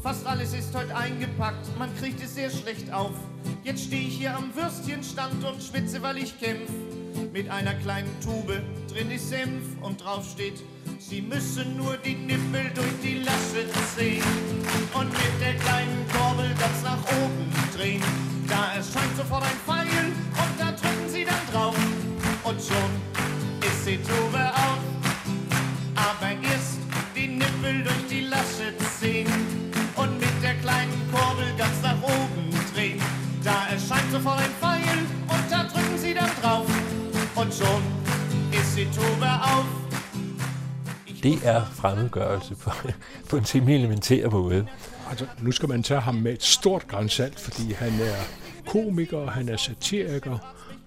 Fast 0.00 0.26
alles 0.26 0.54
ist 0.54 0.74
heute 0.74 0.94
eingepackt, 0.96 1.66
man 1.76 1.94
kriegt 1.96 2.22
es 2.22 2.34
sehr 2.34 2.50
schlecht 2.50 2.92
auf. 2.92 3.14
Jetzt 3.64 3.84
stehe 3.84 4.06
ich 4.06 4.18
hier 4.18 4.36
am 4.36 4.54
Würstchenstand 4.54 5.44
und 5.44 5.62
schwitze, 5.62 6.00
weil 6.02 6.18
ich 6.18 6.38
kämpf. 6.38 6.70
Mit 7.32 7.50
einer 7.50 7.74
kleinen 7.74 8.10
Tube, 8.20 8.62
drin 8.88 9.10
ist 9.10 9.28
Senf 9.28 9.64
und 9.82 10.02
drauf 10.02 10.24
steht, 10.30 10.62
Sie 10.98 11.20
müssen 11.20 11.76
nur 11.76 11.96
die 11.96 12.14
Nippel 12.14 12.70
durch 12.74 13.00
die 13.02 13.18
Lasche 13.18 13.66
ziehen 13.96 14.22
und 14.94 15.10
mit 15.12 15.40
der 15.40 15.54
kleinen 15.56 16.06
Kurbel 16.12 16.48
ganz 16.58 16.82
nach 16.84 17.02
oben 17.24 17.52
drehen. 17.76 18.02
Da 18.48 18.74
erscheint 18.74 19.16
sofort 19.16 19.42
ein 19.42 19.58
Pfeil 19.66 20.06
und 20.06 20.60
da 20.60 20.70
drücken 20.70 21.08
Sie 21.08 21.24
dann 21.24 21.46
drauf 21.52 21.76
und 22.44 22.60
schon 22.60 23.68
ist 23.68 23.86
die 23.86 23.96
Tube 23.96 24.34
auf. 24.34 24.91
Nippel 28.32 28.72
durch 28.78 28.82
die 28.82 28.82
Lasche 28.82 28.90
ziehen 29.00 29.26
und 29.96 30.20
mit 30.20 30.42
der 30.42 30.54
kleinen 30.54 31.12
Kurbel 31.12 31.46
ganz 31.58 31.82
nach 31.82 32.02
oben 32.02 32.50
drehen. 32.74 33.00
Da 33.44 33.68
erscheint 33.70 34.10
sofort 34.12 34.38
ein 34.38 34.50
Pfeil 34.60 34.98
und 35.28 35.50
da 35.50 35.64
drücken 35.64 35.98
Sie 35.98 36.14
dann 36.14 36.30
drauf 36.40 36.66
und 37.34 37.54
schon 37.54 37.82
ist 38.50 38.76
die 38.76 38.86
Tube 38.86 39.26
auf. 39.42 39.66
Det 41.22 41.38
er 41.44 41.64
fremmedgørelse 41.64 42.54
på, 42.54 42.70
på 43.28 43.36
en 43.36 43.44
temmelig 43.44 43.76
elementær 43.76 44.30
måde. 44.30 44.66
Altså, 45.10 45.26
nu 45.40 45.52
skal 45.52 45.68
man 45.68 45.82
tage 45.82 46.00
ham 46.00 46.14
med 46.14 46.32
et 46.32 46.42
stort 46.42 46.88
grænsalt, 46.88 47.40
fordi 47.40 47.72
han 47.72 47.92
er 48.00 48.16
komiker, 48.66 49.30
han 49.30 49.48
er 49.48 49.56
satiriker, 49.56 50.38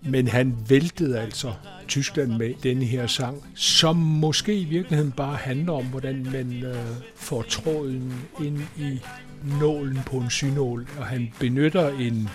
men 0.02 0.28
han 0.28 0.58
væltede 0.68 1.20
altså 1.20 1.54
Tyskland 1.88 2.32
med 2.32 2.54
denne 2.64 2.86
her 2.86 3.08
sang, 3.08 3.44
som 3.56 3.96
måske 3.96 4.56
i 4.56 4.66
virkeligheden 4.66 5.12
bare 5.12 5.36
handler 5.36 5.74
om, 5.74 5.86
hvordan 5.86 6.28
man 6.32 6.64
øh, 6.64 6.76
får 7.16 7.42
tråden 7.42 8.14
ind 8.44 8.62
i 8.78 9.02
nålen 9.60 10.00
på 10.06 10.18
en 10.18 10.30
synål, 10.30 10.88
og 11.00 11.06
han 11.06 11.34
benytter 11.40 11.90
en 11.90 12.30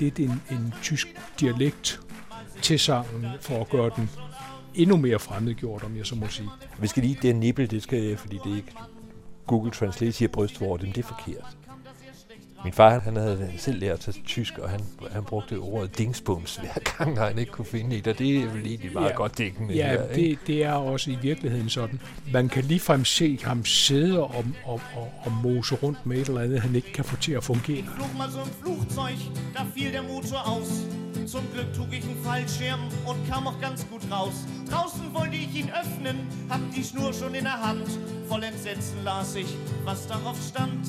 lidt 0.00 0.20
en, 0.20 0.42
en 0.50 0.74
tysk 0.82 1.08
dialekt 1.40 2.00
til 2.62 2.78
sangen 2.78 3.26
for 3.40 3.60
at 3.60 3.68
gøre 3.68 3.90
den 3.96 4.10
endnu 4.74 4.96
mere 4.96 5.18
fremmedgjort, 5.18 5.82
om 5.84 5.96
jeg 5.96 6.06
så 6.06 6.14
må 6.14 6.28
sige. 6.28 6.48
Vi 6.80 6.86
skal 6.86 7.02
lige, 7.02 7.18
det 7.22 7.30
er 7.30 7.34
nippel, 7.34 7.70
det 7.70 7.82
skal 7.82 8.16
fordi 8.16 8.38
det 8.44 8.56
ikke 8.56 8.72
Google 9.46 9.70
Translate 9.70 10.12
siger 10.12 10.28
brystvort, 10.28 10.82
men 10.82 10.92
det 10.92 11.04
er 11.04 11.08
forkert. 11.08 11.57
Min 12.64 12.72
far, 12.72 12.98
han 12.98 13.16
havde 13.16 13.50
selv 13.56 13.80
lært 13.80 14.02
sig 14.02 14.14
tysk, 14.26 14.58
og 14.58 14.70
han, 14.70 14.80
han 15.12 15.24
brugte 15.24 15.58
ordet 15.58 15.98
dingsbums 15.98 16.56
hver 16.56 16.92
gang, 16.96 17.18
han 17.18 17.38
ikke 17.38 17.52
kunne 17.52 17.64
finde 17.64 17.96
et, 17.96 18.06
og 18.06 18.18
det 18.18 18.36
er 18.36 18.46
vel 18.46 18.66
egentlig 18.66 18.92
meget 18.92 19.08
ja, 19.08 19.14
godt 19.14 19.38
dækkende. 19.38 19.74
Ja, 19.74 19.88
her, 19.88 20.12
det, 20.14 20.38
det 20.46 20.64
er 20.64 20.72
også 20.72 21.10
i 21.10 21.18
virkeligheden 21.22 21.68
sådan. 21.68 22.00
Man 22.32 22.48
kan 22.48 22.64
ligefrem 22.64 23.04
se 23.04 23.38
ham 23.44 23.64
sidde 23.64 24.22
og, 24.22 24.44
og, 24.64 24.80
og, 24.94 25.12
og 25.24 25.32
mose 25.32 25.74
rundt 25.74 26.06
med 26.06 26.18
et 26.18 26.28
eller 26.28 26.40
andet, 26.40 26.60
han 26.60 26.74
ikke 26.74 26.92
kan 26.92 27.04
få 27.04 27.16
til 27.16 27.32
at 27.32 27.44
fungere. 27.44 27.84
Da 29.54 29.62
fiel 29.74 29.92
der 29.92 30.02
Motor 30.02 30.38
aus. 30.56 30.70
Zum 31.28 31.44
Glück 31.52 31.70
trug 31.74 31.92
ich 31.92 32.04
einen 32.04 32.16
Fallschirm 32.24 32.80
und 33.06 33.18
kam 33.28 33.46
auch 33.46 33.60
ganz 33.60 33.86
gut 33.90 34.00
raus. 34.10 34.46
Draußen 34.70 35.12
wollte 35.12 35.36
ich 35.36 35.54
ihn 35.54 35.70
öffnen, 35.82 36.16
hab 36.48 36.60
die 36.74 36.82
Schnur 36.82 37.12
schon 37.12 37.34
in 37.34 37.44
der 37.44 37.60
Hand. 37.60 37.86
Voll 38.28 38.42
Entsetzen 38.44 39.04
las 39.04 39.34
ich, 39.34 39.54
was 39.84 40.06
darauf 40.06 40.38
stand 40.40 40.86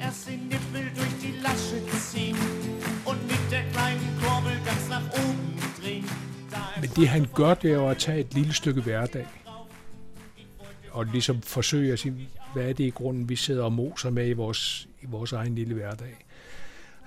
er 0.00 0.10
sin 0.10 0.12
erst 0.12 0.28
den 0.28 0.40
Nippel 0.48 0.90
durch 0.96 1.14
die 1.22 1.34
Lasche 1.42 1.78
ziehen 2.08 2.36
und 3.06 3.22
mit 3.22 3.44
der 3.50 3.62
kleinen 3.72 4.10
Kurbel 4.20 4.56
ganz 4.64 4.88
nach 4.88 5.08
oben 5.22 5.48
drehen. 5.82 6.04
Men 6.80 6.90
det 6.96 7.08
han 7.08 7.26
gør, 7.34 7.54
det 7.54 7.70
er 7.70 7.74
jo 7.74 7.88
at 7.88 7.98
tage 7.98 8.20
et 8.20 8.34
lille 8.34 8.52
stykke 8.52 8.80
hverdag, 8.80 9.26
og 10.90 11.04
ligesom 11.06 11.42
forsøge 11.42 11.92
at 11.92 11.98
sige, 11.98 12.28
hvad 12.52 12.68
er 12.68 12.72
det 12.72 12.84
i 12.84 12.90
grunden, 12.90 13.28
vi 13.28 13.36
sidder 13.36 13.64
og 13.64 13.72
moser 13.72 14.10
med 14.10 14.28
i 14.28 14.32
vores, 14.32 14.88
i 15.02 15.06
vores 15.06 15.32
egen 15.32 15.54
lille 15.54 15.74
hverdag. 15.74 16.16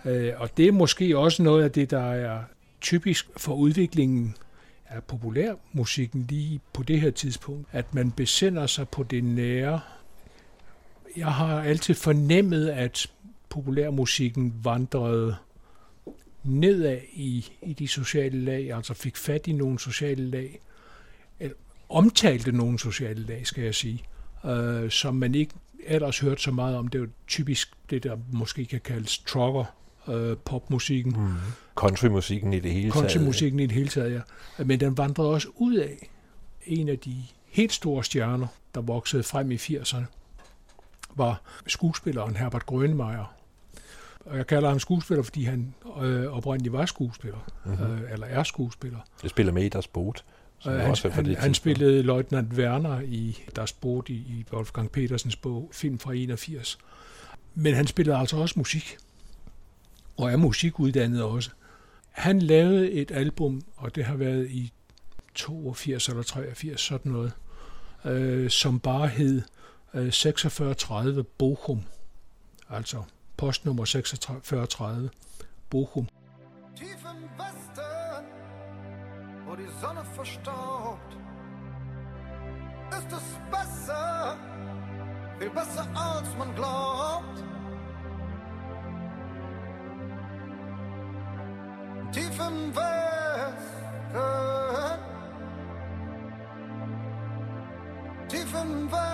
Øh, 0.06 0.34
og 0.38 0.58
det 0.58 0.68
er 0.68 0.72
måske 0.72 1.18
også 1.18 1.44
noget 1.44 1.64
af 1.64 1.72
det, 1.72 1.92
der 1.92 2.12
er 2.12 2.44
typisk 2.82 3.28
for 3.38 3.56
udviklingen 3.56 4.36
af 4.86 5.04
populærmusikken 5.04 6.26
lige 6.30 6.60
på 6.74 6.84
det 6.84 7.02
her 7.02 7.12
tidspunkt, 7.12 7.68
at 7.72 7.94
man 7.94 8.12
besænder 8.12 8.68
sig 8.68 8.90
på 8.90 9.04
det 9.04 9.24
nære. 9.24 9.80
Jeg 11.18 11.34
har 11.34 11.62
altid 11.62 11.94
fornemmet, 11.94 12.70
at 12.70 13.08
populærmusikken 13.50 14.54
vandrede 14.64 15.36
nedad 16.44 17.00
i, 17.14 17.52
i 17.62 17.74
de 17.74 17.88
sociale 17.88 18.42
lag, 18.42 18.72
altså 18.72 18.94
fik 18.94 19.18
fat 19.18 19.48
i 19.48 19.52
nogle 19.52 19.80
sociale 19.80 20.30
lag, 20.30 20.60
eller 21.40 21.56
omtalte 21.90 22.52
nogle 22.52 22.80
sociale 22.80 23.26
lag, 23.26 23.48
skal 23.48 23.64
jeg 23.64 23.76
sige, 23.76 24.04
øh, 24.46 24.92
som 24.92 25.16
man 25.16 25.36
ikke 25.36 25.54
ellers 25.86 26.20
hørte 26.20 26.42
så 26.42 26.52
meget 26.52 26.78
om. 26.78 26.88
Det 26.88 27.00
er 27.00 27.04
jo 27.04 27.10
typisk 27.28 27.74
det, 27.90 28.04
der 28.04 28.18
måske 28.32 28.66
kan 28.66 28.82
kaldes 28.82 29.18
trucker 29.18 29.66
øh, 30.08 30.38
popmusikken. 30.46 31.14
Mm. 31.18 31.34
Countrymusikken 31.76 32.54
i 32.54 32.60
det 32.60 32.72
hele 32.72 32.92
taget. 32.92 32.94
Countrymusikken 32.94 33.60
i 33.60 33.64
det 33.64 33.72
hele 33.72 33.90
taget, 33.90 34.14
ja. 34.14 34.64
Men 34.64 34.80
den 34.80 34.98
vandrede 34.98 35.30
også 35.30 35.48
ud 35.56 35.76
af 35.76 36.10
en 36.66 36.90
af 36.90 37.00
de 37.00 37.16
helt 37.50 37.74
store 37.74 38.04
stjerner, 38.04 38.48
der 38.76 38.82
voksede 38.82 39.24
frem 39.24 39.52
i 39.52 39.56
80'erne, 39.56 40.06
var 41.16 41.42
skuespilleren 41.68 42.36
Herbert 42.36 42.64
Grönemeyer. 42.72 43.26
Og 44.26 44.38
jeg 44.38 44.48
kalder 44.48 44.70
ham 44.70 44.80
skuespiller, 44.80 45.24
fordi 45.24 45.44
han 45.44 45.74
øh, 46.02 46.26
oprindeligt 46.26 46.74
var 46.74 46.86
skuespiller, 46.86 47.46
mm-hmm. 47.66 47.86
øh, 47.86 48.12
eller 48.12 48.28
er 48.28 48.44
skuespiller. 48.44 49.00
Jeg 49.24 49.30
spiller 49.30 49.54
med 49.54 49.64
i 49.64 49.70
deres 49.70 49.88
boot. 49.88 50.26
Øh, 50.68 50.74
han, 50.74 50.96
han, 51.12 51.36
han 51.36 51.54
spillede 51.54 52.04
Leutnant 52.04 52.54
Werner 52.54 53.00
i 53.00 53.44
Das 53.56 53.74
Boot 53.74 54.10
i, 54.10 54.14
i 54.14 54.46
Wolfgang 54.54 54.92
Petersens 54.92 55.36
bog, 55.36 55.70
film 55.74 56.00
fra 56.00 56.14
81. 56.14 56.78
Men 57.56 57.74
han 57.74 57.88
spillede 57.88 58.18
altså 58.18 58.38
også 58.38 58.54
musik, 58.58 58.98
og 60.18 60.32
er 60.32 60.38
musikuddannet 60.38 61.24
også. 61.24 61.50
Han 62.12 62.40
lavede 62.40 62.92
et 62.92 63.12
album, 63.12 63.62
og 63.76 63.96
det 63.96 64.06
har 64.06 64.16
været 64.16 64.50
i 64.50 64.72
82 65.36 66.10
eller 66.10 66.24
83, 66.24 66.82
sådan 66.82 67.12
noget, 67.12 67.32
øh, 68.06 68.50
som 68.50 68.80
bare 68.80 69.08
hed 69.08 69.42
Øh, 69.94 70.12
4630 70.12 71.24
Bochum. 71.38 71.86
Altså 72.70 73.04
postnummer 73.38 73.86
4630 73.86 75.12
Bochum. 75.70 76.08
Tief 76.76 76.88
im 76.88 77.30
Westen, 77.38 78.26
wo 79.46 79.56
die 79.56 79.70
Sonne 79.82 80.04
verstaubt, 80.16 81.18
ist 82.90 83.12
es 83.12 83.40
besser, 83.52 84.38
viel 85.40 85.50
besser 85.50 85.88
als 85.96 86.38
man 86.38 86.56
glaubt. 86.56 87.44
Tief 92.12 92.40
im 92.40 92.76
Westen, 92.76 93.84
tiefen 98.28 98.92
Westen. 98.92 99.13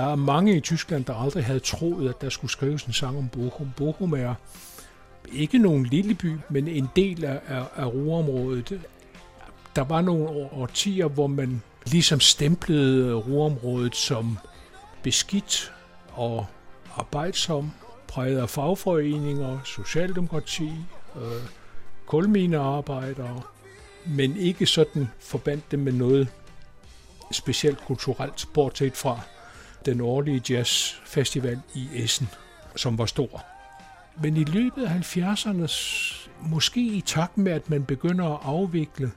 Der 0.00 0.06
er 0.06 0.16
mange 0.16 0.56
i 0.56 0.60
Tyskland, 0.60 1.04
der 1.04 1.14
aldrig 1.14 1.44
havde 1.44 1.60
troet, 1.60 2.08
at 2.08 2.20
der 2.20 2.28
skulle 2.28 2.50
skrives 2.50 2.84
en 2.84 2.92
sang 2.92 3.18
om 3.18 3.28
Bochum. 3.28 3.72
Bochum 3.76 4.12
er 4.12 4.34
ikke 5.32 5.58
nogen 5.58 5.86
lille 5.86 6.14
by, 6.14 6.36
men 6.50 6.68
en 6.68 6.88
del 6.96 7.24
af, 7.24 7.40
af, 7.48 7.64
af 7.76 7.86
Ruhrområdet. 7.86 8.80
Der 9.76 9.84
var 9.84 10.00
nogle 10.00 10.28
årtier, 10.52 11.08
hvor 11.08 11.26
man 11.26 11.62
ligesom 11.86 12.20
stemplede 12.20 13.14
Ruhrområdet 13.14 13.96
som 13.96 14.38
beskidt 15.02 15.72
og 16.12 16.46
arbejdsom, 16.96 17.70
præget 18.08 18.38
af 18.38 18.50
fagforeninger, 18.50 19.58
socialdemokrati, 19.64 20.72
øh, 21.16 21.42
kulminearbejdere, 22.06 23.42
men 24.06 24.36
ikke 24.36 24.66
sådan 24.66 25.08
forbandt 25.20 25.70
det 25.70 25.78
med 25.78 25.92
noget 25.92 26.28
specielt 27.32 27.78
kulturelt, 27.86 28.48
bortset 28.54 28.96
fra 28.96 29.20
den 29.86 30.00
årlige 30.00 30.42
jazzfestival 30.50 31.60
i 31.74 31.88
Essen, 31.94 32.28
som 32.76 32.98
var 32.98 33.06
stor. 33.06 33.44
Men 34.22 34.36
i 34.36 34.44
løbet 34.44 34.84
af 34.84 35.16
70'erne, 35.16 35.70
måske 36.40 36.80
i 36.80 37.00
takt 37.00 37.38
med, 37.38 37.52
at 37.52 37.70
man 37.70 37.84
begynder 37.84 38.34
at 38.34 38.38
afvikle 38.42 39.10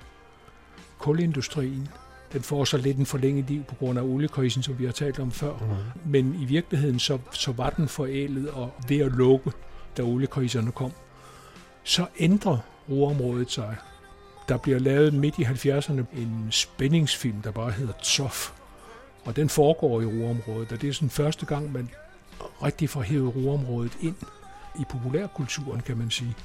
kulindustrien, 0.98 1.88
den 2.34 2.42
får 2.42 2.66
så 2.66 2.78
lidt 2.78 2.98
en 2.98 3.06
forlænget 3.06 3.50
liv 3.50 3.64
på 3.64 3.76
grund 3.76 4.00
af 4.00 4.04
oliekrisen, 4.04 4.64
som 4.64 4.80
vi 4.80 4.86
har 4.86 4.92
talt 4.92 5.20
om 5.20 5.32
før. 5.32 5.54
Mm. 5.54 6.12
Men 6.12 6.36
i 6.42 6.46
virkeligheden 6.46 7.00
så, 7.00 7.20
så 7.32 7.52
var 7.52 7.70
den 7.70 7.88
forældet 7.88 8.50
og 8.50 8.72
ved 8.88 9.00
at 9.00 9.12
lukke, 9.12 9.52
da 9.98 10.02
oliekriserne 10.02 10.72
kom. 10.72 10.92
Så 11.84 12.06
ændrer 12.20 12.58
roområdet 12.90 13.52
sig. 13.52 13.76
Der 14.50 14.58
bliver 14.58 14.80
lavet 14.80 15.14
midt 15.14 15.40
i 15.40 15.44
70'erne 15.44 16.18
en 16.18 16.48
spændingsfilm, 16.52 17.42
der 17.42 17.52
bare 17.52 17.72
hedder 17.72 17.94
Tsoff. 17.94 18.52
Og 19.26 19.36
den 19.36 19.50
foregår 19.50 20.02
i 20.02 20.06
roområdet, 20.06 20.72
og 20.72 20.82
det 20.82 20.90
er 20.90 20.94
sådan 20.94 21.10
første 21.10 21.46
gang, 21.46 21.72
man 21.72 21.90
rigtig 22.64 22.90
får 22.90 23.02
hævet 23.02 23.36
roområdet 23.36 23.98
ind 24.02 24.16
i 24.80 24.84
populærkulturen, 24.90 25.82
kan 25.82 25.98
man 25.98 26.12
sige. 26.12 26.36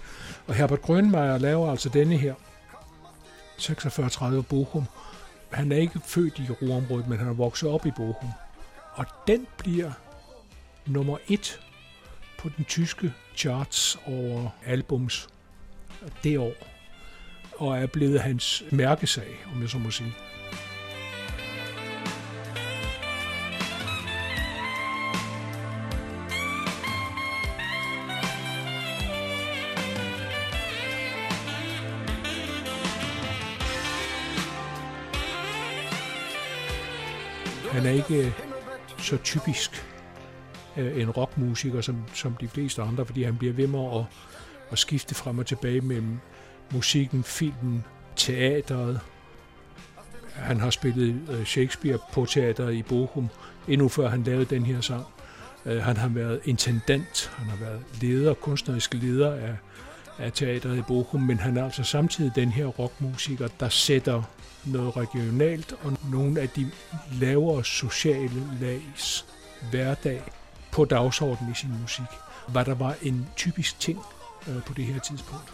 Og 0.47 0.55
Herbert 0.55 0.83
Grønmeier 0.83 1.39
laver 1.39 1.71
altså 1.71 1.89
denne 1.89 2.17
her, 2.17 2.35
4630 3.59 4.43
Bochum, 4.43 4.85
han 5.51 5.73
er 5.73 5.77
ikke 5.77 6.01
født 6.05 6.39
i 6.39 6.47
roområdet, 6.63 7.09
men 7.09 7.19
han 7.19 7.29
er 7.29 7.33
vokset 7.33 7.69
op 7.69 7.87
i 7.87 7.91
Bochum. 7.91 8.31
Og 8.93 9.07
den 9.27 9.47
bliver 9.59 9.91
nummer 10.87 11.19
et 11.29 11.61
på 12.39 12.49
den 12.57 12.65
tyske 12.65 13.13
charts 13.37 13.99
over 14.07 14.51
albums 14.67 15.29
det 16.25 16.39
år, 16.39 16.53
og 17.57 17.79
er 17.79 17.87
blevet 17.87 18.21
hans 18.21 18.65
mærkesag, 18.73 19.47
om 19.55 19.61
jeg 19.61 19.69
så 19.69 19.79
må 19.79 19.91
sige. 19.91 20.15
Ikke 38.19 38.29
øh, 38.29 38.49
så 38.99 39.17
typisk 39.17 39.87
øh, 40.77 41.03
en 41.03 41.11
rockmusiker 41.11 41.81
som, 41.81 42.05
som 42.15 42.37
de 42.41 42.49
fleste 42.49 42.83
andre, 42.83 43.07
fordi 43.07 43.23
han 43.23 43.37
bliver 43.37 43.53
ved 43.55 43.67
med 43.67 43.99
at, 43.99 44.05
at 44.71 44.79
skifte 44.79 45.15
frem 45.15 45.39
og 45.39 45.47
tilbage 45.47 45.81
mellem 45.81 46.19
musikken, 46.73 47.25
filmen, 47.25 47.85
teateret. 48.17 49.01
Han 50.35 50.61
har 50.61 50.71
spillet 50.71 51.21
øh, 51.31 51.45
Shakespeare 51.45 51.99
på 52.13 52.27
teateret 52.27 52.75
i 52.75 52.83
Bochum, 52.83 53.29
endnu 53.69 53.89
før 53.89 54.09
han 54.09 54.23
lavede 54.23 54.45
den 54.45 54.63
her 54.63 54.81
sang. 54.81 55.05
Øh, 55.67 55.83
han 55.83 55.97
har 55.97 56.09
været 56.09 56.41
intendant, 56.45 57.33
han 57.37 57.47
har 57.47 57.57
været 57.57 57.83
leder, 58.01 58.35
kunstnerisk 58.35 58.95
leder 58.95 59.35
af, 59.35 59.57
af 60.19 60.33
teateret 60.33 60.79
i 60.79 60.83
Bochum, 60.83 61.21
men 61.21 61.39
han 61.39 61.57
er 61.57 61.65
altså 61.65 61.83
samtidig 61.83 62.33
den 62.35 62.49
her 62.49 62.67
rockmusiker, 62.67 63.49
der 63.61 63.69
sætter 63.69 64.23
noget 64.65 64.97
regionalt 64.97 65.75
og 65.83 65.93
nogle 66.11 66.41
af 66.41 66.49
de 66.49 66.71
lavere 67.13 67.65
sociale 67.65 68.59
lags 68.61 69.27
hverdag 69.71 70.23
på 70.71 70.85
dagsordenen 70.85 71.53
i 71.53 71.55
sin 71.55 71.81
musik, 71.83 72.07
hvad 72.49 72.65
der 72.65 72.75
var 72.75 72.95
en 73.03 73.29
typisk 73.37 73.81
ting 73.81 73.99
øh, 74.49 74.63
på 74.63 74.75
det 74.75 74.85
her 74.85 75.01
tidspunkt. 75.01 75.53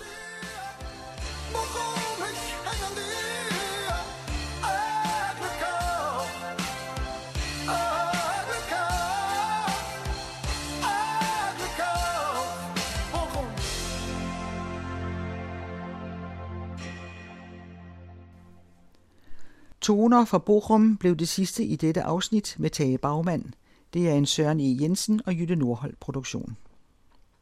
Toner 19.84 20.24
fra 20.24 20.38
Bochum 20.38 20.96
blev 20.96 21.16
det 21.16 21.28
sidste 21.28 21.64
i 21.64 21.76
dette 21.76 22.02
afsnit 22.02 22.56
med 22.58 22.70
Tage 22.70 22.98
Bagmand. 22.98 23.44
Det 23.94 24.08
er 24.08 24.14
en 24.14 24.26
Søren 24.26 24.60
E. 24.60 24.76
Jensen 24.80 25.20
og 25.26 25.34
Jytte 25.34 25.56
Nordholt 25.56 26.00
produktion. 26.00 26.56